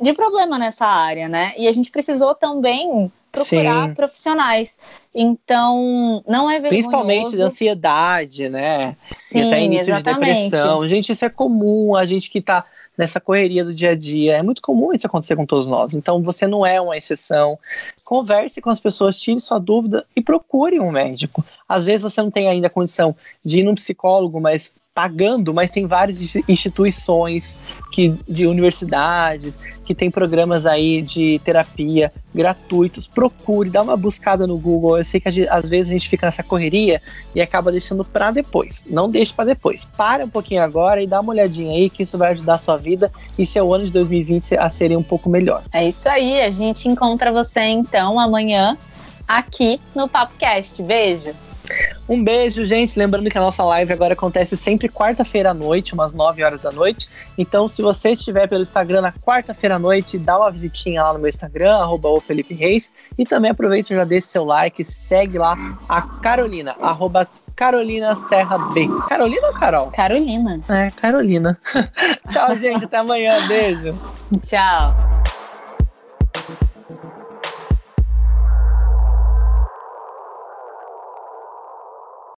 de, 0.01 0.13
problema 0.13 0.59
nessa 0.59 0.87
área, 0.87 1.29
né? 1.29 1.53
E 1.57 1.67
a 1.67 1.73
gente 1.73 1.91
precisou 1.91 2.35
também 2.35 3.11
procurar 3.33 3.89
Sim. 3.89 3.95
profissionais. 3.95 4.77
Então, 5.15 6.23
não 6.27 6.51
é 6.51 6.61
vergonhoso. 6.61 6.89
Principalmente 6.89 7.37
de 7.37 7.43
ansiedade, 7.43 8.49
né? 8.49 8.97
Sim, 9.11 9.39
e 9.39 9.47
até 9.47 9.63
início 9.63 9.93
exatamente. 9.95 10.27
de 10.27 10.45
depressão. 10.45 10.87
Gente, 10.87 11.13
isso 11.13 11.25
é 11.25 11.31
comum. 11.31 11.95
A 11.97 12.05
gente 12.05 12.31
que 12.31 12.41
tá 12.41 12.65
nessa 13.01 13.19
correria 13.19 13.65
do 13.65 13.73
dia 13.73 13.91
a 13.91 13.95
dia. 13.95 14.37
É 14.37 14.43
muito 14.43 14.61
comum 14.61 14.93
isso 14.93 15.07
acontecer 15.07 15.35
com 15.35 15.47
todos 15.47 15.67
nós. 15.67 15.95
Então 15.95 16.23
você 16.23 16.47
não 16.47 16.67
é 16.67 16.79
uma 16.81 16.97
exceção. 16.97 17.59
Converse 18.05 18.61
com 18.61 18.69
as 18.69 18.79
pessoas, 18.79 19.19
tire 19.19 19.41
sua 19.41 19.59
dúvida 19.59 20.05
e 20.15 20.21
procure 20.21 20.79
um 20.79 20.91
médico. 20.91 21.43
Às 21.67 21.85
vezes 21.85 22.03
você 22.03 22.21
não 22.21 22.31
tem 22.31 22.47
ainda 22.47 22.67
a 22.67 22.71
condição 22.71 23.17
de 23.43 23.61
ir 23.61 23.63
num 23.63 23.75
psicólogo, 23.75 24.39
mas 24.39 24.75
pagando, 24.95 25.55
mas 25.55 25.71
tem 25.71 25.87
várias 25.87 26.19
instituições 26.49 27.63
que, 27.93 28.15
de 28.29 28.47
universidades 28.47 29.55
que 29.91 29.95
tem 29.95 30.09
programas 30.09 30.67
aí 30.67 31.03
de 31.03 31.41
terapia 31.45 32.13
gratuitos. 32.33 33.09
Procure, 33.09 33.71
dá 33.71 33.83
uma 33.83 33.97
buscada 33.97 34.47
no 34.47 34.57
Google. 34.57 34.99
Eu 34.99 35.05
sei 35.05 35.19
que 35.19 35.29
às 35.49 35.69
vezes 35.69 35.91
a 35.91 35.95
gente 35.95 36.09
fica 36.09 36.27
nessa 36.27 36.45
correria 36.45 37.03
e 37.35 37.41
acaba 37.41 37.73
deixando 37.73 38.05
para 38.05 38.31
depois. 38.31 38.85
Não 38.89 39.09
deixe 39.09 39.33
para 39.33 39.47
depois. 39.47 39.85
Para 39.97 40.25
um 40.25 40.29
pouquinho 40.29 40.63
agora 40.63 41.03
e 41.03 41.09
dá 41.09 41.21
uma 41.21 41.33
olhadinha 41.33 41.73
aí 41.73 41.91
que 41.91 42.05
isso 42.05 42.17
vai 42.17 42.31
ajudar 42.31 42.55
a 42.55 42.59
sua 42.59 42.77
vida 42.77 43.11
e 43.37 43.45
seu 43.45 43.75
ano 43.75 43.85
de 43.85 43.93
2020 43.93 44.57
a 44.57 44.71
ser 44.71 44.97
um 44.97 45.03
pouco 45.03 45.29
melhor. 45.29 45.65
É 45.73 45.89
isso 45.89 46.09
aí. 46.09 46.41
A 46.41 46.53
gente 46.53 46.89
encontra 46.89 47.33
você 47.33 47.61
então 47.61 48.21
amanhã 48.21 48.77
aqui 49.27 49.81
no 49.93 50.09
PapoCast. 50.09 50.83
Beijo. 50.85 51.50
Um 52.09 52.23
beijo, 52.23 52.65
gente. 52.65 52.99
Lembrando 52.99 53.31
que 53.31 53.39
a 53.39 53.41
nossa 53.41 53.63
live 53.63 53.93
agora 53.93 54.15
acontece 54.15 54.57
sempre 54.57 54.89
quarta-feira 54.89 55.51
à 55.51 55.55
noite, 55.55 55.95
umas 55.95 56.13
9 56.13 56.43
horas 56.43 56.61
da 56.61 56.73
noite. 56.73 57.09
Então, 57.39 57.69
se 57.69 57.83
você 57.83 58.11
estiver 58.11 58.49
pelo 58.49 58.63
Instagram 58.63 59.01
na 59.01 59.13
quarta-feira 59.13 59.77
à 59.77 59.79
noite, 59.79 60.19
dá 60.19 60.39
uma 60.39 60.51
visitinha 60.51 61.03
lá 61.03 61.13
no 61.13 61.19
meu 61.19 61.29
Instagram, 61.29 61.75
arroba 61.75 62.09
o 62.09 62.21
Felipe 62.21 62.55
Reis. 62.55 62.93
E 63.17 63.25
também 63.25 63.51
aproveita 63.51 63.93
e 63.93 63.97
já 63.97 64.05
deixa 64.05 64.27
seu 64.27 64.45
like, 64.45 64.85
segue 64.85 65.39
lá 65.39 65.57
a 65.89 66.03
Carolina, 66.03 66.75
arroba 66.81 67.29
Carolina 67.55 68.17
Serra 68.29 68.57
B. 68.73 68.89
Carolina 69.07 69.47
ou 69.49 69.53
Carol? 69.53 69.91
Carolina. 69.91 70.61
É, 70.69 70.91
Carolina. 70.91 71.59
Tchau, 72.29 72.57
gente. 72.57 72.87
Até 72.87 72.97
amanhã. 72.97 73.47
Beijo. 73.47 73.99
Tchau. 74.43 74.95